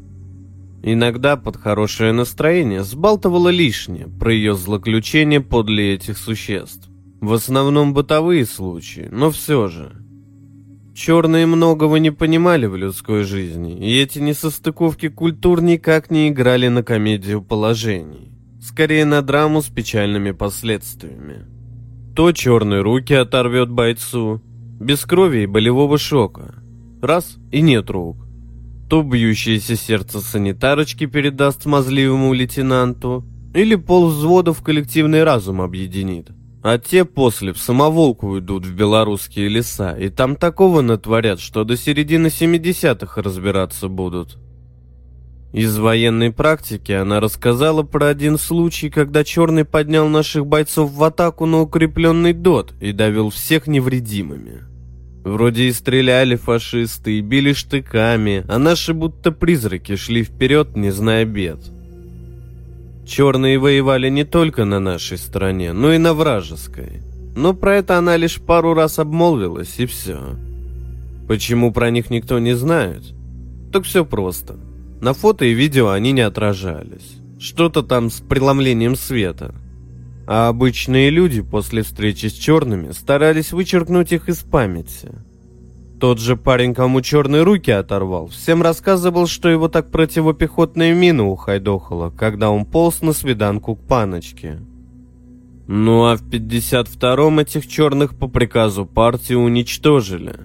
Иногда 0.82 1.36
под 1.36 1.56
хорошее 1.56 2.12
настроение 2.12 2.82
сбалтывала 2.82 3.50
лишнее 3.50 4.08
про 4.08 4.32
ее 4.32 4.54
злоключение 4.54 5.40
подле 5.40 5.94
этих 5.94 6.18
существ. 6.18 6.88
В 7.20 7.32
основном 7.34 7.94
бытовые 7.94 8.46
случаи, 8.46 9.08
но 9.12 9.30
все 9.30 9.68
же. 9.68 10.01
Черные 10.94 11.46
многого 11.46 11.96
не 11.96 12.10
понимали 12.10 12.66
в 12.66 12.76
людской 12.76 13.24
жизни, 13.24 13.78
и 13.78 13.98
эти 13.98 14.18
несостыковки 14.18 15.08
культур 15.08 15.62
никак 15.62 16.10
не 16.10 16.28
играли 16.28 16.68
на 16.68 16.82
комедию 16.82 17.42
положений. 17.42 18.32
Скорее 18.60 19.04
на 19.04 19.22
драму 19.22 19.62
с 19.62 19.66
печальными 19.66 20.32
последствиями. 20.32 21.46
То 22.14 22.32
черные 22.32 22.82
руки 22.82 23.14
оторвет 23.14 23.70
бойцу, 23.70 24.42
без 24.80 25.04
крови 25.04 25.44
и 25.44 25.46
болевого 25.46 25.98
шока. 25.98 26.54
Раз– 27.00 27.36
и 27.50 27.60
нет 27.62 27.90
рук 27.90 28.22
то 28.92 29.02
бьющееся 29.02 29.74
сердце 29.74 30.20
санитарочки 30.20 31.06
передаст 31.06 31.62
смазливому 31.62 32.34
лейтенанту, 32.34 33.24
или 33.54 33.74
пол 33.74 34.08
взвода 34.08 34.52
в 34.52 34.62
коллективный 34.62 35.24
разум 35.24 35.62
объединит. 35.62 36.28
А 36.62 36.78
те 36.78 37.04
после 37.04 37.52
в 37.52 37.58
самоволку 37.58 38.28
уйдут 38.28 38.64
в 38.64 38.74
белорусские 38.74 39.48
леса, 39.48 39.96
и 39.98 40.08
там 40.08 40.36
такого 40.36 40.80
натворят, 40.80 41.40
что 41.40 41.64
до 41.64 41.76
середины 41.76 42.28
70-х 42.28 43.20
разбираться 43.20 43.88
будут. 43.88 44.38
Из 45.52 45.76
военной 45.76 46.32
практики 46.32 46.92
она 46.92 47.20
рассказала 47.20 47.82
про 47.82 48.06
один 48.06 48.38
случай, 48.38 48.90
когда 48.90 49.24
Черный 49.24 49.64
поднял 49.64 50.08
наших 50.08 50.46
бойцов 50.46 50.92
в 50.92 51.02
атаку 51.04 51.46
на 51.46 51.60
укрепленный 51.60 52.32
ДОТ 52.32 52.72
и 52.80 52.92
довел 52.92 53.30
всех 53.30 53.66
невредимыми. 53.66 54.62
Вроде 55.24 55.64
и 55.64 55.72
стреляли 55.72 56.36
фашисты, 56.36 57.18
и 57.18 57.20
били 57.20 57.52
штыками, 57.52 58.44
а 58.48 58.58
наши 58.58 58.94
будто 58.94 59.30
призраки 59.30 59.96
шли 59.96 60.24
вперед, 60.24 60.74
не 60.76 60.90
зная 60.90 61.24
бед. 61.24 61.58
Черные 63.06 63.58
воевали 63.58 64.08
не 64.08 64.24
только 64.24 64.64
на 64.64 64.80
нашей 64.80 65.18
стороне, 65.18 65.72
но 65.72 65.92
и 65.92 65.98
на 65.98 66.14
вражеской. 66.14 67.02
Но 67.34 67.54
про 67.54 67.76
это 67.76 67.98
она 67.98 68.16
лишь 68.16 68.40
пару 68.40 68.74
раз 68.74 68.98
обмолвилась, 68.98 69.78
и 69.78 69.86
все. 69.86 70.36
Почему 71.28 71.72
про 71.72 71.90
них 71.90 72.10
никто 72.10 72.38
не 72.38 72.54
знает? 72.54 73.02
Так 73.72 73.84
все 73.84 74.04
просто. 74.04 74.56
На 75.00 75.14
фото 75.14 75.44
и 75.44 75.52
видео 75.52 75.88
они 75.90 76.12
не 76.12 76.20
отражались. 76.20 77.16
Что-то 77.38 77.82
там 77.82 78.10
с 78.10 78.20
преломлением 78.20 78.96
света 78.96 79.54
а 80.26 80.48
обычные 80.48 81.10
люди 81.10 81.42
после 81.42 81.82
встречи 81.82 82.26
с 82.26 82.32
черными 82.32 82.92
старались 82.92 83.52
вычеркнуть 83.52 84.12
их 84.12 84.28
из 84.28 84.38
памяти. 84.38 85.10
Тот 86.02 86.18
же 86.18 86.36
парень, 86.36 86.74
кому 86.74 87.00
черные 87.00 87.44
руки 87.44 87.70
оторвал, 87.70 88.26
всем 88.26 88.60
рассказывал, 88.60 89.28
что 89.28 89.48
его 89.48 89.68
так 89.68 89.92
противопехотная 89.92 90.92
мина 90.94 91.28
ухайдохала, 91.28 92.10
когда 92.10 92.50
он 92.50 92.64
полз 92.64 93.02
на 93.02 93.12
свиданку 93.12 93.76
к 93.76 93.86
паночке. 93.86 94.58
Ну 95.68 96.06
а 96.06 96.16
в 96.16 96.24
52-м 96.28 97.38
этих 97.38 97.68
черных 97.68 98.18
по 98.18 98.26
приказу 98.26 98.84
партии 98.84 99.34
уничтожили. 99.34 100.40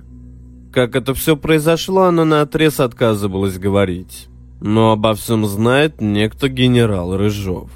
Как 0.72 0.96
это 0.96 1.15
все 1.15 1.36
произошло, 1.36 2.04
она 2.04 2.24
наотрез 2.24 2.80
отказывалась 2.80 3.58
говорить. 3.58 4.28
Но 4.62 4.91
обо 4.91 5.15
всем 5.15 5.43
знает 5.48 6.02
некто 6.02 6.50
генерал 6.50 7.17
Рыжов. 7.17 7.72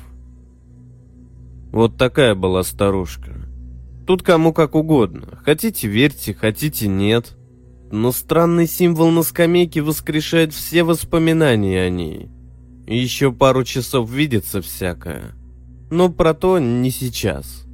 Вот 1.72 1.98
такая 1.98 2.36
была 2.36 2.62
старушка. 2.62 3.32
Тут 4.06 4.22
кому 4.22 4.54
как 4.54 4.76
угодно. 4.76 5.40
Хотите 5.44 5.88
верьте, 5.88 6.36
хотите 6.36 6.88
нет. 6.88 7.38
Но 7.92 8.14
странный 8.14 8.68
символ 8.68 9.12
на 9.12 9.22
скамейке 9.22 9.82
воскрешает 9.82 10.54
все 10.54 10.84
воспоминания 10.84 11.84
о 11.84 11.90
ней. 11.90 12.30
Еще 12.88 13.34
пару 13.34 13.66
часов 13.66 14.10
видится 14.10 14.62
всякое. 14.62 15.34
Но 15.90 16.10
про 16.10 16.34
то 16.34 16.58
не 16.58 16.90
сейчас. 16.90 17.66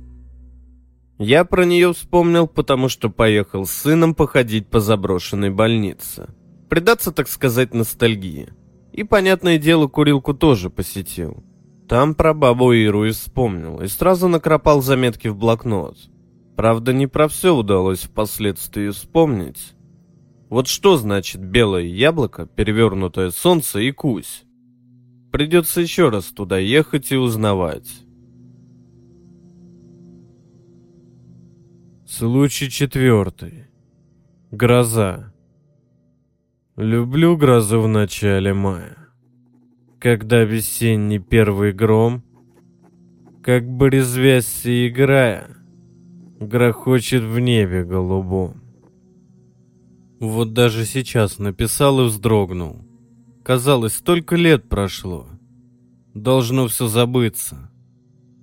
Я 1.20 1.46
про 1.46 1.66
нее 1.66 1.94
вспомнил, 1.94 2.48
потому 2.48 2.90
что 2.90 3.10
поехал 3.10 3.66
с 3.66 3.72
сыном 3.72 4.16
походить 4.16 4.68
по 4.68 4.80
заброшенной 4.80 5.52
больнице. 5.52 6.28
Предаться, 6.68 7.12
так 7.12 7.28
сказать, 7.28 7.74
ностальгии. 7.76 8.50
И, 8.94 9.04
понятное 9.04 9.60
дело, 9.60 9.88
курилку 9.88 10.34
тоже 10.34 10.72
посетил. 10.72 11.44
Там 11.88 12.16
про 12.16 12.34
бабу 12.34 12.74
Иру 12.74 13.06
и 13.06 13.12
вспомнил, 13.12 13.82
и 13.82 13.88
сразу 13.88 14.28
накропал 14.28 14.82
заметки 14.82 15.28
в 15.28 15.38
блокнот. 15.38 15.98
Правда, 16.56 16.92
не 16.92 17.06
про 17.06 17.28
все 17.28 17.56
удалось 17.56 18.02
впоследствии 18.02 18.90
вспомнить. 18.90 19.77
Вот 20.50 20.68
что 20.68 20.98
значит 20.98 21.42
белое 21.42 21.84
яблоко, 21.84 22.46
перевернутое 22.46 23.32
солнце 23.32 23.80
и 23.80 23.92
кусь? 23.92 24.44
Придется 25.32 25.82
еще 25.82 26.10
раз 26.10 26.26
туда 26.26 26.58
ехать 26.58 27.12
и 27.12 27.18
узнавать. 27.18 27.90
Случай 32.08 32.70
четвертый. 32.70 33.66
Гроза. 34.52 35.34
Люблю 36.78 37.36
грозу 37.36 37.82
в 37.82 37.88
начале 37.88 38.54
мая 38.54 39.08
когда 40.00 40.44
весенний 40.44 41.20
первый 41.20 41.74
гром, 41.74 42.24
как 43.44 43.68
бы 43.68 43.90
резвясь 43.90 44.66
и 44.66 44.88
играя, 44.88 45.48
грохочет 46.40 47.24
в 47.24 47.40
небе 47.40 47.84
голубом. 47.84 48.62
Вот 50.20 50.54
даже 50.54 50.86
сейчас 50.86 51.40
написал 51.40 52.02
и 52.02 52.06
вздрогнул. 52.06 52.86
Казалось, 53.44 53.96
столько 53.96 54.36
лет 54.36 54.68
прошло. 54.68 55.28
Должно 56.14 56.68
все 56.68 56.88
забыться. 56.88 57.72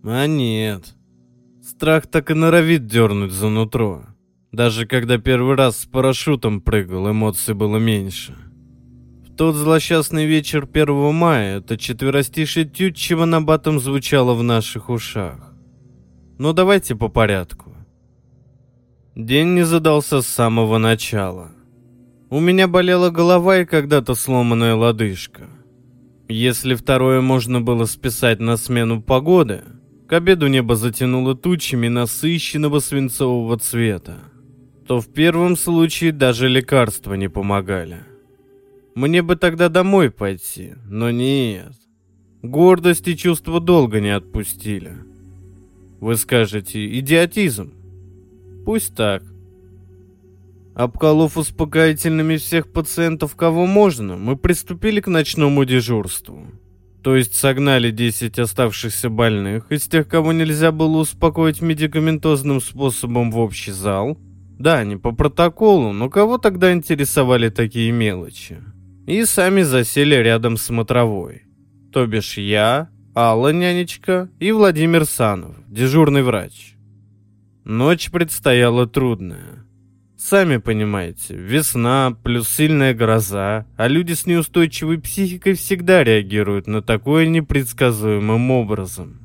А 0.03 0.27
нет. 0.27 0.95
Страх 1.63 2.07
так 2.07 2.31
и 2.31 2.35
норовит 2.35 2.87
дернуть 2.87 3.33
за 3.33 3.49
нутро. 3.49 4.05
Даже 4.53 4.87
когда 4.87 5.19
первый 5.19 5.57
раз 5.57 5.81
с 5.81 5.87
парашютом 5.87 6.61
прыгал, 6.61 7.11
эмоций 7.11 7.55
было 7.55 7.79
меньше 7.79 8.37
тот 9.37 9.57
злосчастный 9.57 10.27
вечер 10.27 10.69
1 10.73 11.13
мая 11.13 11.59
это 11.59 11.77
четверостишие 11.77 12.67
Тютчева 12.67 13.25
на 13.25 13.43
батом 13.43 13.81
звучало 13.81 14.35
в 14.35 14.43
наших 14.43 14.91
ушах. 14.91 15.53
Но 16.39 16.53
давайте 16.53 16.95
по 16.95 17.09
порядку. 17.09 17.75
День 19.17 19.55
не 19.55 19.65
задался 19.65 20.23
с 20.23 20.27
самого 20.27 20.79
начала. 20.79 21.51
У 22.31 22.41
меня 22.41 22.67
болела 22.69 23.11
голова 23.11 23.59
и 23.59 23.65
когда-то 23.65 24.15
сломанная 24.15 24.75
лодыжка. 24.75 25.49
Если 26.29 26.75
второе 26.75 27.21
можно 27.21 27.61
было 27.61 27.85
списать 27.85 28.41
на 28.41 28.57
смену 28.57 29.03
погоды, 29.03 29.63
к 30.09 30.13
обеду 30.15 30.47
небо 30.47 30.75
затянуло 30.75 31.35
тучами 31.35 31.89
насыщенного 31.89 32.81
свинцового 32.81 33.59
цвета, 33.59 34.19
то 34.87 35.01
в 35.01 35.09
первом 35.13 35.57
случае 35.57 36.13
даже 36.13 36.49
лекарства 36.49 37.15
не 37.15 37.29
помогали. 37.29 38.05
Мне 38.95 39.23
бы 39.23 39.37
тогда 39.37 39.69
домой 39.69 40.11
пойти, 40.11 40.75
но 40.87 41.11
нет. 41.11 41.75
Гордость 42.43 43.09
и 43.09 43.17
чувство 43.17 43.61
долго 43.61 44.01
не 44.01 44.11
отпустили. 44.11 44.93
Вы 46.01 46.17
скажете, 46.17 46.99
идиотизм. 46.99 47.73
Пусть 48.65 48.95
так. 48.95 49.23
Обколов 50.75 51.37
успокоительными 51.37 52.37
всех 52.37 52.73
пациентов, 52.73 53.37
кого 53.37 53.67
можно, 53.67 54.17
мы 54.17 54.37
приступили 54.37 55.01
к 55.01 55.07
ночному 55.07 55.65
дежурству. 55.65 56.47
То 57.03 57.17
есть 57.17 57.35
согнали 57.35 57.91
10 57.91 58.39
оставшихся 58.39 59.11
больных 59.11 59.71
из 59.71 59.87
тех, 59.87 60.09
кого 60.09 60.33
нельзя 60.33 60.73
было 60.73 60.99
успокоить 60.99 61.61
медикаментозным 61.61 62.61
способом 62.61 63.31
в 63.31 63.39
общий 63.39 63.73
зал. 63.73 64.19
Да, 64.59 64.85
не 64.85 64.97
по 64.97 65.13
протоколу, 65.13 65.93
но 65.93 66.09
кого 66.09 66.39
тогда 66.39 66.73
интересовали 66.73 67.51
такие 67.51 67.93
мелочи? 67.93 68.59
и 69.07 69.25
сами 69.25 69.63
засели 69.63 70.15
рядом 70.15 70.57
с 70.57 70.63
смотровой. 70.63 71.43
То 71.93 72.07
бишь 72.07 72.39
я, 72.39 72.89
Алла 73.15 73.53
нянечка 73.53 74.31
и 74.41 74.51
Владимир 74.53 75.05
Санов, 75.05 75.57
дежурный 75.69 76.23
врач. 76.23 76.75
Ночь 77.65 78.11
предстояла 78.11 78.87
трудная. 78.87 79.64
Сами 80.27 80.57
понимаете, 80.57 81.37
весна 81.37 82.17
плюс 82.23 82.49
сильная 82.49 82.95
гроза, 82.95 83.67
а 83.77 83.89
люди 83.89 84.15
с 84.15 84.25
неустойчивой 84.25 84.99
психикой 84.99 85.53
всегда 85.53 86.03
реагируют 86.03 86.67
на 86.67 86.81
такое 86.81 87.27
непредсказуемым 87.27 88.51
образом. 88.51 89.21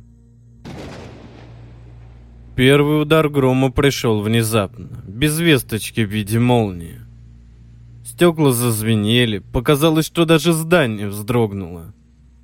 Первый 2.57 3.01
удар 3.01 3.29
грома 3.29 3.71
пришел 3.71 4.19
внезапно, 4.19 5.01
без 5.07 5.39
весточки 5.39 6.01
в 6.01 6.09
виде 6.09 6.37
молнии. 6.37 6.99
Стекла 8.03 8.51
зазвенели, 8.51 9.37
показалось, 9.37 10.05
что 10.05 10.25
даже 10.25 10.51
здание 10.51 11.07
вздрогнуло. 11.07 11.93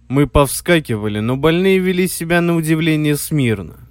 Мы 0.08 0.28
повскакивали, 0.28 1.20
но 1.20 1.36
больные 1.36 1.80
вели 1.80 2.08
себя 2.08 2.40
на 2.40 2.56
удивление 2.56 3.18
смирно. 3.18 3.90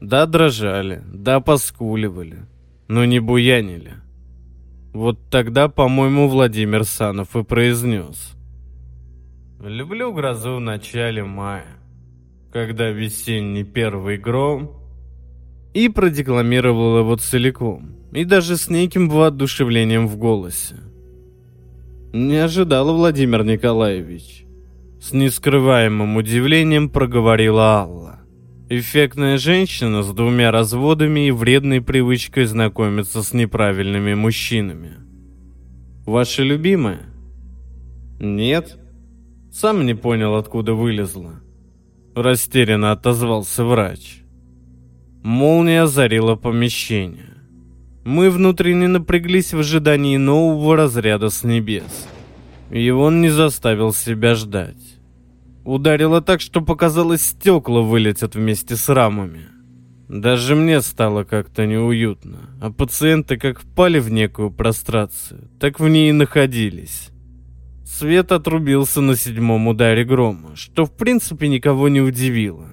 Да, 0.00 0.24
дрожали, 0.24 1.02
да, 1.12 1.40
поскуливали, 1.40 2.46
но 2.88 3.04
не 3.04 3.20
буянили. 3.20 3.94
Вот 4.92 5.30
тогда, 5.30 5.68
по-моему, 5.68 6.28
Владимир 6.28 6.84
Санов 6.84 7.36
и 7.36 7.44
произнес. 7.44 8.34
«Люблю 9.60 10.12
грозу 10.12 10.56
в 10.56 10.60
начале 10.60 11.22
мая, 11.22 11.78
когда 12.52 12.90
весенний 12.90 13.64
первый 13.64 14.16
гром...» 14.16 14.72
И 15.74 15.88
продекламировал 15.88 16.98
его 16.98 17.16
целиком 17.16 17.98
и 18.12 18.24
даже 18.24 18.56
с 18.56 18.70
неким 18.70 19.10
воодушевлением 19.10 20.08
в 20.08 20.16
голосе. 20.16 20.76
Не 22.12 22.36
ожидал 22.36 22.94
Владимир 22.96 23.44
Николаевич. 23.44 24.46
С 25.00 25.12
нескрываемым 25.12 26.16
удивлением 26.16 26.88
проговорила 26.88 27.80
Алла. 27.80 28.17
Эффектная 28.70 29.38
женщина 29.38 30.02
с 30.02 30.12
двумя 30.12 30.50
разводами 30.50 31.28
и 31.28 31.30
вредной 31.30 31.80
привычкой 31.80 32.44
знакомиться 32.44 33.22
с 33.22 33.32
неправильными 33.32 34.12
мужчинами. 34.12 34.96
Ваша 36.04 36.42
любимая? 36.42 37.00
Нет. 38.20 38.78
Сам 39.50 39.86
не 39.86 39.94
понял, 39.94 40.34
откуда 40.34 40.74
вылезла. 40.74 41.40
Растерянно 42.14 42.92
отозвался 42.92 43.64
врач. 43.64 44.18
Молния 45.22 45.84
озарила 45.84 46.34
помещение. 46.34 47.38
Мы 48.04 48.28
внутренне 48.28 48.86
напряглись 48.86 49.54
в 49.54 49.60
ожидании 49.60 50.18
нового 50.18 50.76
разряда 50.76 51.30
с 51.30 51.42
небес. 51.42 52.06
И 52.70 52.90
он 52.90 53.22
не 53.22 53.30
заставил 53.30 53.94
себя 53.94 54.34
ждать. 54.34 54.97
Ударило 55.64 56.20
так, 56.20 56.40
что 56.40 56.60
показалось, 56.60 57.22
стекла 57.22 57.82
вылетят 57.82 58.34
вместе 58.34 58.76
с 58.76 58.88
рамами. 58.88 59.48
Даже 60.08 60.54
мне 60.54 60.80
стало 60.80 61.24
как-то 61.24 61.66
неуютно, 61.66 62.50
а 62.62 62.72
пациенты 62.72 63.36
как 63.36 63.60
впали 63.60 63.98
в 63.98 64.10
некую 64.10 64.50
прострацию, 64.50 65.50
так 65.60 65.80
в 65.80 65.88
ней 65.88 66.08
и 66.08 66.12
находились. 66.12 67.10
Свет 67.84 68.32
отрубился 68.32 69.02
на 69.02 69.16
седьмом 69.16 69.68
ударе 69.68 70.04
грома, 70.04 70.56
что 70.56 70.86
в 70.86 70.96
принципе 70.96 71.48
никого 71.48 71.88
не 71.88 72.00
удивило. 72.00 72.68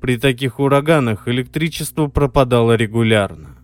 При 0.00 0.18
таких 0.18 0.60
ураганах 0.60 1.28
электричество 1.28 2.08
пропадало 2.08 2.74
регулярно. 2.74 3.56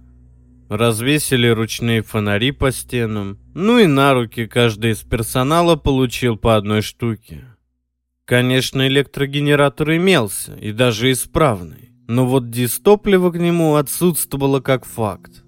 Развесили 0.70 1.48
ручные 1.48 2.03
фонари 2.03 2.51
по 2.51 2.72
стенам. 2.72 3.38
Ну 3.55 3.79
и 3.79 3.87
на 3.87 4.14
руки 4.14 4.46
каждый 4.46 4.92
из 4.92 5.01
персонала 5.01 5.77
получил 5.77 6.38
по 6.38 6.57
одной 6.57 6.81
штуке. 6.81 7.44
Конечно, 8.24 8.87
электрогенератор 8.87 9.96
имелся, 9.96 10.54
и 10.56 10.72
даже 10.72 11.11
исправный. 11.11 11.90
Но 12.08 12.26
вот 12.26 12.50
дистопливо 12.50 13.30
к 13.30 13.38
нему 13.38 13.74
отсутствовало 13.74 14.61
как 14.61 14.85
факт. 14.85 15.42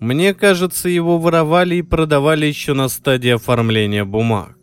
Мне 0.00 0.34
кажется, 0.34 0.88
его 0.88 1.18
воровали 1.18 1.76
и 1.76 1.82
продавали 1.82 2.46
еще 2.46 2.74
на 2.74 2.88
стадии 2.88 3.30
оформления 3.30 4.04
бумаг. 4.04 4.58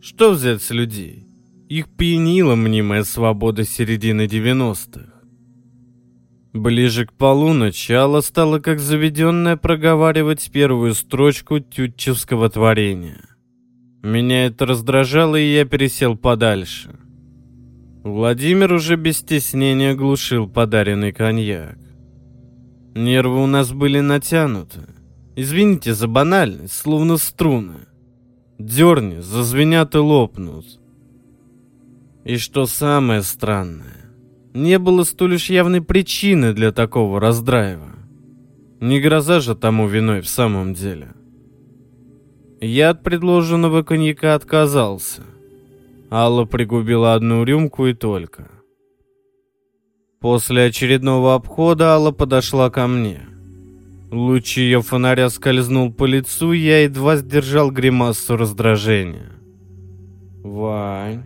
Что 0.00 0.32
взять 0.32 0.62
с 0.62 0.70
людей? 0.70 1.28
Их 1.68 1.86
пьянила 1.96 2.54
мнимая 2.54 3.04
свобода 3.04 3.64
середины 3.64 4.26
90-х. 4.26 5.12
Ближе 6.52 7.06
к 7.06 7.12
полуночи 7.12 7.92
Алла 7.92 8.20
стала 8.20 8.58
как 8.58 8.80
заведенная 8.80 9.56
проговаривать 9.56 10.50
первую 10.50 10.94
строчку 10.94 11.60
тютчевского 11.60 12.48
творения. 12.48 13.37
Меня 14.02 14.46
это 14.46 14.64
раздражало, 14.66 15.36
и 15.36 15.54
я 15.54 15.64
пересел 15.64 16.16
подальше. 16.16 16.94
Владимир 18.04 18.72
уже 18.72 18.96
без 18.96 19.18
стеснения 19.18 19.94
глушил 19.94 20.48
подаренный 20.48 21.12
коньяк. 21.12 21.78
Нервы 22.94 23.42
у 23.42 23.46
нас 23.46 23.72
были 23.72 24.00
натянуты. 24.00 24.80
Извините 25.34 25.94
за 25.94 26.06
банальность, 26.06 26.74
словно 26.74 27.16
струны. 27.16 27.86
Дерни, 28.58 29.20
зазвенят 29.20 29.94
и 29.94 29.98
лопнут. 29.98 30.66
И 32.24 32.36
что 32.36 32.66
самое 32.66 33.22
странное, 33.22 34.10
не 34.54 34.78
было 34.78 35.04
столь 35.04 35.34
уж 35.34 35.50
явной 35.50 35.82
причины 35.82 36.52
для 36.52 36.72
такого 36.72 37.20
раздрайва. 37.20 37.96
Не 38.80 39.00
гроза 39.00 39.40
же 39.40 39.54
тому 39.54 39.86
виной 39.88 40.20
в 40.20 40.28
самом 40.28 40.74
деле. 40.74 41.14
Я 42.60 42.90
от 42.90 43.02
предложенного 43.04 43.82
коньяка 43.82 44.34
отказался. 44.34 45.22
Алла 46.10 46.44
пригубила 46.44 47.14
одну 47.14 47.44
рюмку 47.44 47.86
и 47.86 47.94
только. 47.94 48.50
После 50.20 50.64
очередного 50.64 51.34
обхода 51.34 51.94
Алла 51.94 52.10
подошла 52.10 52.70
ко 52.70 52.88
мне. 52.88 53.20
Луч 54.10 54.56
ее 54.56 54.82
фонаря 54.82 55.28
скользнул 55.28 55.92
по 55.92 56.06
лицу, 56.06 56.52
я 56.52 56.82
едва 56.82 57.16
сдержал 57.16 57.70
гримасу 57.70 58.36
раздражения. 58.36 59.32
«Вань...» 60.42 61.24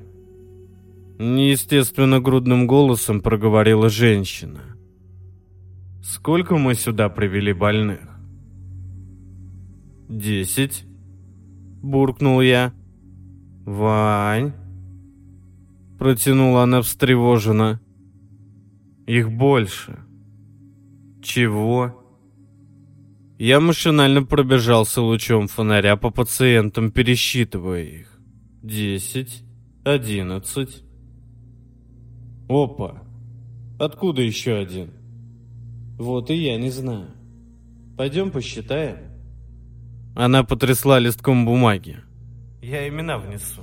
Неестественно 1.18 2.20
грудным 2.20 2.66
голосом 2.66 3.20
проговорила 3.20 3.88
женщина. 3.88 4.60
«Сколько 6.02 6.56
мы 6.56 6.74
сюда 6.74 7.08
привели 7.08 7.52
больных?» 7.52 8.00
«Десять»,— 10.08 10.84
буркнул 11.82 12.40
я. 12.40 12.72
«Вань...» 13.66 14.52
Протянула 15.98 16.64
она 16.64 16.82
встревоженно. 16.82 17.80
«Их 19.06 19.30
больше». 19.30 19.98
«Чего?» 21.22 22.02
Я 23.38 23.58
машинально 23.58 24.22
пробежался 24.22 25.02
лучом 25.02 25.48
фонаря 25.48 25.96
по 25.96 26.10
пациентам, 26.10 26.92
пересчитывая 26.92 27.82
их. 27.82 28.20
Десять, 28.62 29.42
одиннадцать. 29.84 30.84
Опа! 32.48 33.02
Откуда 33.80 34.22
еще 34.22 34.54
один? 34.54 34.92
Вот 35.98 36.30
и 36.30 36.34
я 36.34 36.56
не 36.56 36.70
знаю. 36.70 37.10
Пойдем 37.96 38.30
посчитаем. 38.30 39.11
Она 40.14 40.44
потрясла 40.44 40.98
листком 40.98 41.46
бумаги. 41.46 41.98
Я 42.60 42.88
имена 42.88 43.18
внесу. 43.18 43.62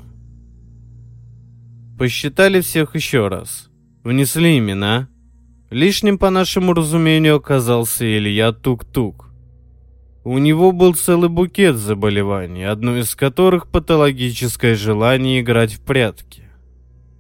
Посчитали 1.98 2.62
всех 2.62 2.96
еще 2.96 3.28
раз. 3.28 3.70
Внесли 4.04 4.58
имена. 4.58 5.10
Лишним, 5.70 6.18
по 6.18 6.30
нашему 6.30 6.74
разумению, 6.74 7.36
оказался 7.36 8.06
Илья 8.06 8.52
Тук-Тук. 8.52 9.30
У 10.24 10.38
него 10.38 10.72
был 10.72 10.96
целый 10.96 11.30
букет 11.30 11.76
заболеваний, 11.76 12.64
одно 12.64 12.98
из 12.98 13.16
которых 13.16 13.68
патологическое 13.68 14.76
желание 14.76 15.42
играть 15.42 15.74
в 15.74 15.82
прятки. 15.82 16.44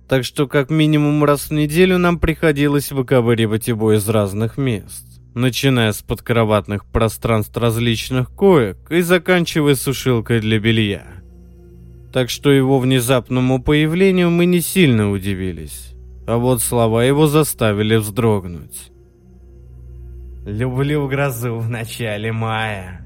Так 0.08 0.26
что 0.26 0.48
как 0.48 0.70
минимум 0.70 1.24
раз 1.24 1.50
в 1.50 1.52
неделю 1.52 1.98
нам 1.98 2.20
приходилось 2.20 2.92
выковыривать 2.92 3.68
его 3.68 3.94
из 3.94 4.10
разных 4.10 4.58
мест, 4.58 5.19
начиная 5.40 5.92
с 5.92 6.02
подкроватных 6.02 6.86
пространств 6.86 7.56
различных 7.58 8.30
коек 8.36 8.92
и 8.92 9.02
заканчивая 9.02 9.76
сушилкой 9.76 10.42
для 10.42 10.60
белья. 10.60 11.06
Так 12.14 12.30
что 12.30 12.52
его 12.52 12.80
внезапному 12.80 13.62
появлению 13.62 14.30
мы 14.30 14.46
не 14.46 14.62
сильно 14.62 15.12
удивились, 15.12 15.94
а 16.28 16.38
вот 16.38 16.62
слова 16.62 17.04
его 17.04 17.28
заставили 17.28 17.96
вздрогнуть. 17.96 18.92
Люблю 20.46 21.08
грозу 21.08 21.58
в 21.58 21.70
начале 21.70 22.32
мая. 22.32 23.06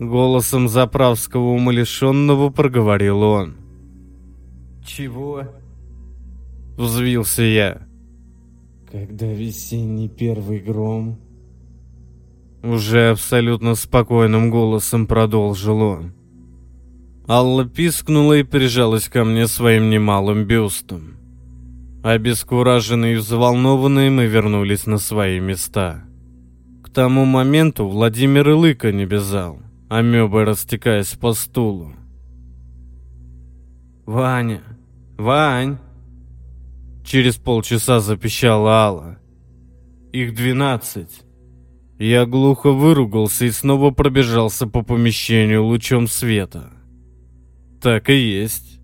Голосом 0.00 0.68
заправского 0.68 1.50
умалишенного 1.50 2.50
проговорил 2.50 3.22
он. 3.22 3.56
Чего? 4.86 5.42
Взвился 6.76 7.42
я. 7.42 7.87
Когда 8.90 9.26
весенний 9.26 10.08
первый 10.08 10.60
гром... 10.60 11.18
Уже 12.62 13.10
абсолютно 13.10 13.74
спокойным 13.74 14.50
голосом 14.50 15.06
продолжил 15.06 15.80
он. 15.82 16.12
Алла 17.28 17.66
пискнула 17.66 18.38
и 18.38 18.42
прижалась 18.42 19.08
ко 19.08 19.24
мне 19.24 19.46
своим 19.46 19.90
немалым 19.90 20.44
бюстом. 20.44 21.18
Обескураженные 22.02 23.14
и 23.14 23.16
взволнованные 23.16 24.10
мы 24.10 24.26
вернулись 24.26 24.86
на 24.86 24.98
свои 24.98 25.38
места. 25.38 26.04
К 26.82 26.88
тому 26.88 27.26
моменту 27.26 27.86
Владимир 27.86 28.48
и 28.48 28.52
лыка 28.54 28.90
не 28.90 29.04
безал, 29.04 29.60
амебой 29.90 30.44
растекаясь 30.44 31.12
по 31.12 31.34
стулу. 31.34 31.92
«Ваня! 34.06 34.62
Вань!» 35.18 35.78
Через 37.08 37.38
полчаса 37.38 38.00
запищала 38.00 38.70
Алла. 38.82 39.18
«Их 40.12 40.34
двенадцать!» 40.34 41.22
Я 41.98 42.26
глухо 42.26 42.70
выругался 42.70 43.46
и 43.46 43.50
снова 43.50 43.92
пробежался 43.92 44.66
по 44.66 44.82
помещению 44.82 45.64
лучом 45.64 46.06
света. 46.06 46.70
Так 47.80 48.10
и 48.10 48.14
есть. 48.14 48.78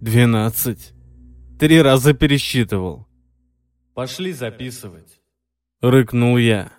Двенадцать. 0.00 0.92
Три 1.58 1.82
раза 1.82 2.14
пересчитывал. 2.14 3.08
Пошли 3.92 4.32
записывать. 4.32 5.20
Рыкнул 5.82 6.38
я. 6.38 6.70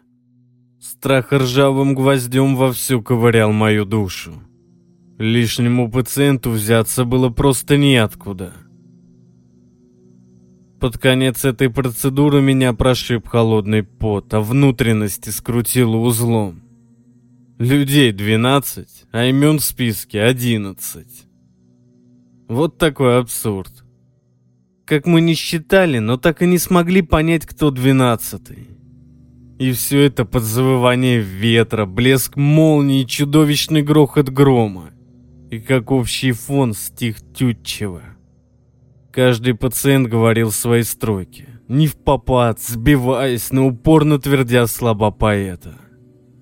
Страх 0.79 1.33
ржавым 1.33 1.93
гвоздем 1.93 2.55
вовсю 2.55 3.01
ковырял 3.03 3.51
мою 3.51 3.83
душу. 3.83 4.41
Лишнему 5.17 5.91
пациенту 5.91 6.51
взяться 6.51 7.03
было 7.03 7.29
просто 7.29 7.75
неоткуда. 7.75 8.53
Под 10.80 10.97
конец 10.97 11.45
этой 11.45 11.69
процедуры 11.69 12.41
меня 12.41 12.73
прошиб 12.73 13.28
холодный 13.28 13.84
пот, 13.84 14.34
а 14.34 14.41
внутренности 14.41 15.30
скрутило 15.30 15.95
узлом. 15.95 16.61
Людей 17.57 18.11
12, 18.11 19.05
а 19.11 19.26
имен 19.26 19.59
в 19.59 19.63
списке 19.63 20.21
11. 20.21 21.07
Вот 22.49 22.78
такой 22.78 23.19
абсурд. 23.19 23.71
Как 24.86 25.07
мы 25.07 25.21
не 25.21 25.34
считали, 25.34 25.99
но 25.99 26.17
так 26.17 26.41
и 26.41 26.45
не 26.45 26.59
смогли 26.59 27.01
понять, 27.01 27.45
кто 27.45 27.71
двенадцатый. 27.71 28.67
И 29.57 29.71
все 29.71 30.01
это 30.01 30.26
под 30.26 30.43
завывание 30.43 31.19
ветра, 31.19 31.86
блеск 31.86 32.36
молнии 32.36 33.01
и 33.01 33.07
чудовищный 33.07 33.82
грохот 33.82 34.30
грома. 34.30 34.91
И 35.49 35.59
как 35.59 35.91
общий 35.91 36.34
фон 36.34 36.73
стих 36.73 37.17
тютчево. 37.34 38.14
Каждый 39.16 39.53
пациент 39.53 40.09
говорил 40.09 40.51
свои 40.51 40.84
строки, 40.84 41.47
не 41.70 41.88
в 41.88 41.95
попад, 41.95 42.59
сбиваясь, 42.59 43.49
но 43.49 43.68
упорно 43.68 44.20
твердя 44.20 44.68
слова 44.68 45.09
поэта. 45.09 45.76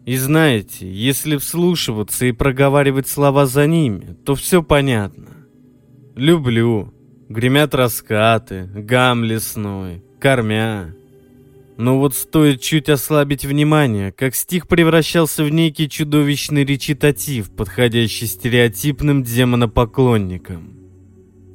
И 0.07 0.17
знаете, 0.17 0.91
если 0.91 1.37
вслушиваться 1.37 2.25
и 2.25 2.31
проговаривать 2.31 3.07
слова 3.07 3.45
за 3.45 3.67
ними, 3.67 4.17
то 4.25 4.33
все 4.33 4.63
понятно. 4.63 5.45
Люблю, 6.15 6.91
Гремят 7.29 7.75
раскаты, 7.75 8.67
гам 8.73 9.23
лесной, 9.23 10.03
кормя. 10.19 10.95
Но 11.77 11.99
вот 11.99 12.15
стоит 12.15 12.61
чуть 12.61 12.89
ослабить 12.89 13.45
внимание, 13.45 14.11
как 14.11 14.33
стих 14.33 14.67
превращался 14.67 15.43
в 15.43 15.49
некий 15.51 15.87
чудовищный 15.87 16.65
речитатив, 16.65 17.51
подходящий 17.51 18.25
стереотипным 18.25 19.21
демонопоклонникам. 19.21 20.82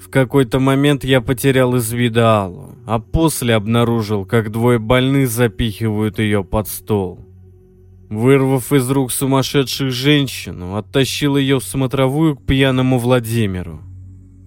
В 0.08 0.10
какой-то 0.10 0.58
момент 0.58 1.04
я 1.04 1.20
потерял 1.20 1.76
из 1.76 1.92
вида 1.92 2.42
Аллу, 2.42 2.74
а 2.86 2.98
после 2.98 3.54
обнаружил, 3.54 4.24
как 4.24 4.50
двое 4.50 4.78
больных 4.78 5.28
запихивают 5.28 6.18
ее 6.18 6.42
под 6.42 6.66
стол. 6.66 7.24
Вырвав 8.08 8.72
из 8.72 8.90
рук 8.90 9.12
сумасшедших 9.12 9.90
женщину, 9.90 10.76
оттащил 10.76 11.36
ее 11.36 11.60
в 11.60 11.64
смотровую 11.64 12.36
к 12.36 12.46
пьяному 12.46 12.98
Владимиру 12.98 13.82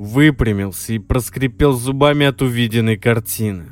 выпрямился 0.01 0.93
и 0.93 0.99
проскрипел 0.99 1.73
зубами 1.73 2.25
от 2.25 2.41
увиденной 2.41 2.97
картины. 2.97 3.67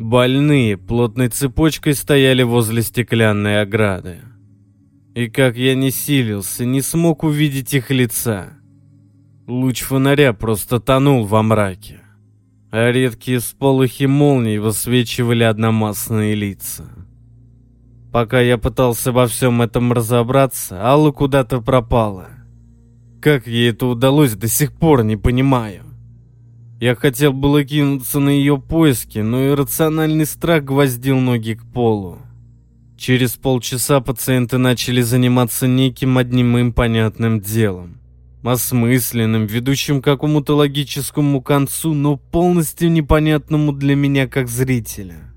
Больные 0.00 0.76
плотной 0.76 1.28
цепочкой 1.28 1.94
стояли 1.94 2.42
возле 2.42 2.82
стеклянной 2.82 3.60
ограды. 3.60 4.22
И 5.14 5.28
как 5.28 5.56
я 5.56 5.76
не 5.76 5.92
силился, 5.92 6.64
не 6.64 6.82
смог 6.82 7.22
увидеть 7.22 7.74
их 7.74 7.90
лица. 7.90 8.54
Луч 9.50 9.82
фонаря 9.82 10.32
просто 10.32 10.80
тонул 10.80 11.26
во 11.26 11.42
мраке, 11.42 12.00
а 12.70 12.90
редкие 12.90 13.40
сполохи 13.40 14.06
молний 14.06 14.58
высвечивали 14.58 15.42
одномастные 15.44 16.34
лица. 16.34 16.84
Пока 18.12 18.40
я 18.40 18.58
пытался 18.58 19.12
во 19.12 19.26
всем 19.26 19.62
этом 19.62 19.92
разобраться, 19.92 20.84
Алла 20.84 21.12
куда-то 21.12 21.60
пропала— 21.60 22.28
как 23.20 23.46
ей 23.46 23.68
это 23.68 23.86
удалось, 23.86 24.32
до 24.32 24.48
сих 24.48 24.72
пор 24.72 25.04
не 25.04 25.16
понимаю. 25.16 25.84
Я 26.80 26.94
хотел 26.94 27.34
было 27.34 27.62
кинуться 27.62 28.18
на 28.18 28.30
ее 28.30 28.56
поиски, 28.56 29.18
но 29.18 29.48
иррациональный 29.48 30.24
страх 30.24 30.64
гвоздил 30.64 31.18
ноги 31.18 31.52
к 31.52 31.62
полу. 31.70 32.16
Через 32.96 33.32
полчаса 33.32 34.00
пациенты 34.00 34.56
начали 34.56 35.02
заниматься 35.02 35.66
неким 35.66 36.16
одним 36.16 36.56
им 36.56 36.72
понятным 36.72 37.40
делом. 37.40 37.99
Осмысленным, 38.42 39.46
ведущим 39.46 40.00
к 40.00 40.04
какому-то 40.04 40.56
логическому 40.56 41.42
концу, 41.42 41.94
но 41.94 42.16
полностью 42.16 42.90
непонятному 42.90 43.72
для 43.72 43.94
меня 43.94 44.26
как 44.28 44.48
зрителя. 44.48 45.34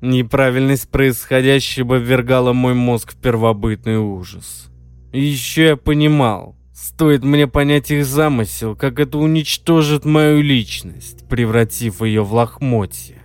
Неправильность 0.00 0.88
происходящего 0.88 1.96
ввергала 1.96 2.52
мой 2.54 2.74
мозг 2.74 3.12
в 3.12 3.16
первобытный 3.16 3.98
ужас. 3.98 4.70
И 5.12 5.20
еще 5.20 5.64
я 5.64 5.76
понимал, 5.76 6.56
Стоит 6.80 7.24
мне 7.24 7.46
понять 7.46 7.90
их 7.90 8.06
замысел, 8.06 8.74
как 8.74 9.00
это 9.00 9.18
уничтожит 9.18 10.06
мою 10.06 10.40
личность, 10.40 11.28
превратив 11.28 12.00
ее 12.00 12.24
в 12.24 12.32
лохмотье. 12.32 13.19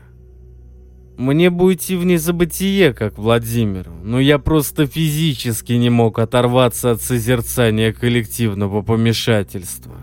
Мне 1.18 1.50
бы 1.50 1.66
уйти 1.66 1.96
в 1.96 2.06
незабытие, 2.06 2.94
как 2.94 3.18
Владимиру, 3.18 3.94
но 4.04 4.20
я 4.20 4.38
просто 4.38 4.86
физически 4.86 5.74
не 5.74 5.90
мог 5.90 6.20
оторваться 6.20 6.92
от 6.92 7.02
созерцания 7.02 7.94
коллективного 7.94 8.82
помешательства. 8.82 9.96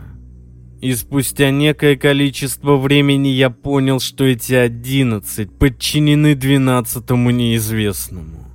И 0.81 0.95
спустя 0.95 1.51
некое 1.51 1.97
количество 1.97 2.77
времени 2.77 3.29
я 3.29 3.51
понял, 3.51 4.01
что 4.01 4.25
эти 4.25 4.55
одиннадцать 4.55 5.57
подчинены 5.57 6.35
двенадцатому 6.35 7.31
неизвестному. 7.31 8.47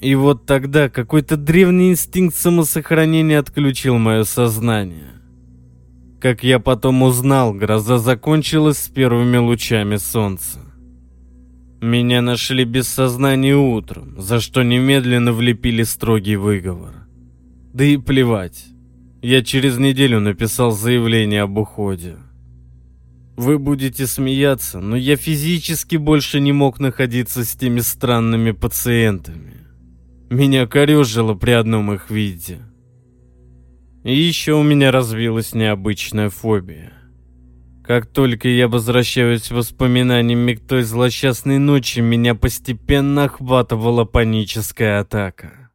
И 0.00 0.14
вот 0.16 0.46
тогда 0.46 0.88
какой-то 0.88 1.36
древний 1.36 1.90
инстинкт 1.92 2.34
самосохранения 2.36 3.38
отключил 3.38 3.96
мое 3.96 4.24
сознание. 4.24 5.12
Как 6.20 6.42
я 6.42 6.58
потом 6.58 7.02
узнал, 7.02 7.54
гроза 7.54 7.98
закончилась 7.98 8.78
с 8.78 8.88
первыми 8.88 9.36
лучами 9.36 9.96
солнца. 9.96 10.58
Меня 11.80 12.20
нашли 12.20 12.64
без 12.64 12.88
сознания 12.88 13.56
утром, 13.56 14.20
за 14.20 14.40
что 14.40 14.62
немедленно 14.62 15.32
влепили 15.32 15.82
строгий 15.82 16.36
выговор. 16.36 17.06
Да 17.72 17.84
и 17.84 17.96
плевать. 17.96 18.66
Я 19.22 19.42
через 19.42 19.78
неделю 19.78 20.20
написал 20.20 20.72
заявление 20.72 21.42
об 21.42 21.56
уходе. 21.56 22.16
Вы 23.38 23.58
будете 23.58 24.06
смеяться, 24.06 24.80
но 24.80 24.94
я 24.94 25.16
физически 25.16 25.96
больше 25.96 26.40
не 26.40 26.52
мог 26.52 26.80
находиться 26.80 27.46
с 27.46 27.56
теми 27.56 27.80
странными 27.80 28.50
пациентами. 28.50 29.54
Меня 30.28 30.66
корежило 30.66 31.32
при 31.32 31.52
одном 31.52 31.92
их 31.92 32.10
виде. 32.10 32.58
И 34.04 34.14
еще 34.14 34.52
у 34.52 34.62
меня 34.62 34.90
развилась 34.92 35.54
необычная 35.54 36.28
фобия. 36.28 36.92
Как 37.84 38.06
только 38.06 38.48
я 38.48 38.68
возвращаюсь 38.68 39.50
воспоминаниями 39.50 40.54
к 40.54 40.60
той 40.66 40.82
злосчастной 40.82 41.58
ночи, 41.58 42.00
меня 42.00 42.34
постепенно 42.34 43.24
охватывала 43.24 44.04
паническая 44.04 45.00
атака. 45.00 45.70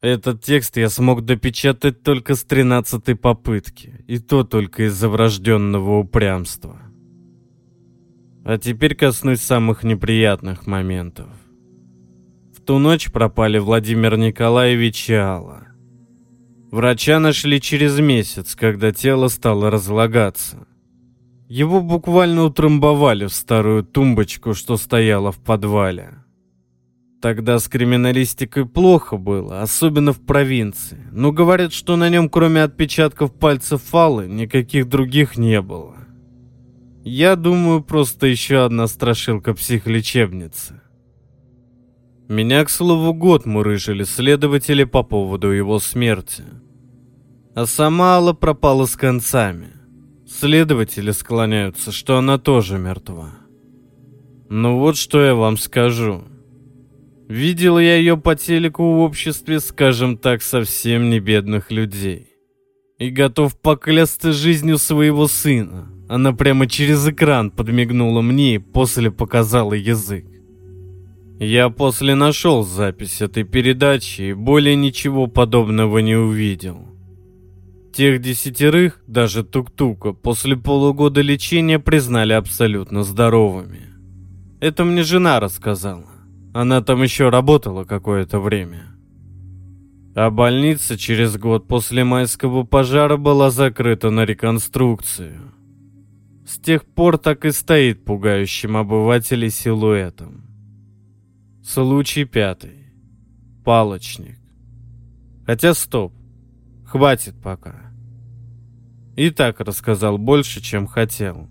Этот 0.00 0.42
текст 0.42 0.76
я 0.76 0.88
смог 0.88 1.24
допечатать 1.24 2.02
только 2.02 2.34
с 2.34 2.44
тринадцатой 2.44 3.16
попытки, 3.16 4.04
и 4.06 4.18
то 4.18 4.44
только 4.44 4.84
из-за 4.84 5.08
врожденного 5.08 5.98
упрямства. 5.98 6.80
А 8.44 8.58
теперь 8.58 8.94
коснусь 8.94 9.40
самых 9.40 9.82
неприятных 9.82 10.66
моментов 10.66 11.28
ту 12.66 12.78
ночь 12.78 13.12
пропали 13.12 13.58
Владимир 13.58 14.18
Николаевич 14.18 15.08
и 15.08 15.14
Алла. 15.14 15.68
Врача 16.72 17.20
нашли 17.20 17.60
через 17.60 18.00
месяц, 18.00 18.56
когда 18.56 18.90
тело 18.90 19.28
стало 19.28 19.70
разлагаться. 19.70 20.66
Его 21.48 21.80
буквально 21.80 22.44
утрамбовали 22.44 23.26
в 23.26 23.32
старую 23.32 23.84
тумбочку, 23.84 24.54
что 24.54 24.76
стояла 24.76 25.30
в 25.30 25.38
подвале. 25.38 26.14
Тогда 27.22 27.58
с 27.58 27.68
криминалистикой 27.68 28.66
плохо 28.66 29.16
было, 29.16 29.62
особенно 29.62 30.12
в 30.12 30.20
провинции. 30.20 30.98
Но 31.12 31.32
говорят, 31.32 31.72
что 31.72 31.96
на 31.96 32.08
нем, 32.08 32.28
кроме 32.28 32.62
отпечатков 32.62 33.32
пальцев 33.32 33.82
Фалы, 33.82 34.26
никаких 34.26 34.88
других 34.88 35.38
не 35.38 35.60
было. 35.62 35.96
Я 37.04 37.36
думаю, 37.36 37.82
просто 37.82 38.26
еще 38.26 38.64
одна 38.64 38.88
страшилка 38.88 39.54
психлечебницы. 39.54 40.80
Меня, 42.28 42.64
к 42.64 42.70
слову, 42.70 43.14
год 43.14 43.46
мурыжили 43.46 44.02
следователи 44.02 44.82
по 44.82 45.04
поводу 45.04 45.52
его 45.52 45.78
смерти. 45.78 46.42
А 47.54 47.66
сама 47.66 48.16
Алла 48.16 48.32
пропала 48.32 48.86
с 48.86 48.96
концами. 48.96 49.75
Следователи 50.28 51.12
склоняются, 51.12 51.92
что 51.92 52.18
она 52.18 52.36
тоже 52.36 52.78
мертва. 52.78 53.34
Ну 54.48 54.78
вот 54.78 54.96
что 54.96 55.24
я 55.24 55.36
вам 55.36 55.56
скажу. 55.56 56.24
Видел 57.28 57.78
я 57.78 57.96
ее 57.96 58.16
по 58.16 58.34
телеку 58.34 58.82
в 58.82 58.98
обществе, 58.98 59.60
скажем 59.60 60.16
так, 60.16 60.42
совсем 60.42 61.10
не 61.10 61.20
бедных 61.20 61.70
людей. 61.70 62.26
И 62.98 63.10
готов 63.10 63.56
поклясться 63.60 64.32
жизнью 64.32 64.78
своего 64.78 65.28
сына. 65.28 65.92
Она 66.08 66.32
прямо 66.32 66.66
через 66.66 67.06
экран 67.06 67.50
подмигнула 67.50 68.20
мне 68.20 68.56
и 68.56 68.58
после 68.58 69.12
показала 69.12 69.74
язык. 69.74 70.24
Я 71.38 71.68
после 71.68 72.14
нашел 72.14 72.64
запись 72.64 73.20
этой 73.20 73.44
передачи 73.44 74.22
и 74.22 74.32
более 74.32 74.74
ничего 74.74 75.26
подобного 75.28 75.98
не 75.98 76.16
увидел. 76.16 76.95
Тех 77.96 78.20
десятерых, 78.20 79.00
даже 79.06 79.42
Тук-Тука, 79.42 80.12
после 80.12 80.54
полугода 80.54 81.22
лечения 81.22 81.78
признали 81.78 82.34
абсолютно 82.34 83.04
здоровыми. 83.04 83.86
Это 84.60 84.84
мне 84.84 85.02
жена 85.02 85.40
рассказала. 85.40 86.10
Она 86.52 86.82
там 86.82 87.02
еще 87.02 87.30
работала 87.30 87.84
какое-то 87.84 88.38
время. 88.38 88.82
А 90.14 90.28
больница 90.28 90.98
через 90.98 91.38
год 91.38 91.68
после 91.68 92.04
майского 92.04 92.64
пожара 92.64 93.16
была 93.16 93.50
закрыта 93.50 94.10
на 94.10 94.26
реконструкцию. 94.26 95.54
С 96.46 96.58
тех 96.58 96.84
пор 96.84 97.16
так 97.16 97.46
и 97.46 97.50
стоит 97.50 98.04
пугающим 98.04 98.76
обывателей 98.76 99.48
силуэтом. 99.48 100.44
Случай 101.64 102.26
пятый. 102.26 102.92
Палочник. 103.64 104.36
Хотя 105.46 105.72
стоп. 105.72 106.12
Хватит 106.84 107.34
пока. 107.42 107.85
И 109.16 109.30
так 109.30 109.60
рассказал 109.60 110.18
больше, 110.18 110.60
чем 110.60 110.86
хотел. 110.86 111.48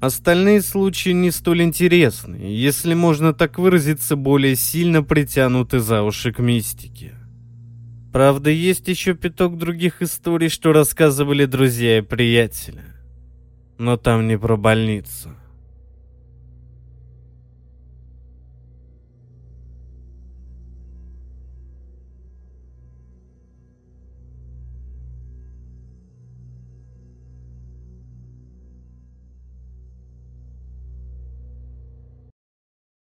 Остальные 0.00 0.62
случаи 0.62 1.10
не 1.10 1.30
столь 1.30 1.62
интересны, 1.62 2.36
если 2.36 2.94
можно 2.94 3.32
так 3.32 3.58
выразиться, 3.58 4.16
более 4.16 4.56
сильно 4.56 5.02
притянуты 5.02 5.78
за 5.78 6.02
уши 6.02 6.32
к 6.32 6.40
мистике. 6.40 7.14
Правда, 8.12 8.50
есть 8.50 8.86
еще 8.88 9.14
пяток 9.14 9.58
других 9.58 10.02
историй, 10.02 10.48
что 10.48 10.72
рассказывали 10.72 11.46
друзья 11.46 11.98
и 11.98 12.02
приятели. 12.02 12.82
Но 13.78 13.96
там 13.96 14.28
не 14.28 14.38
про 14.38 14.56
больницу. 14.56 15.30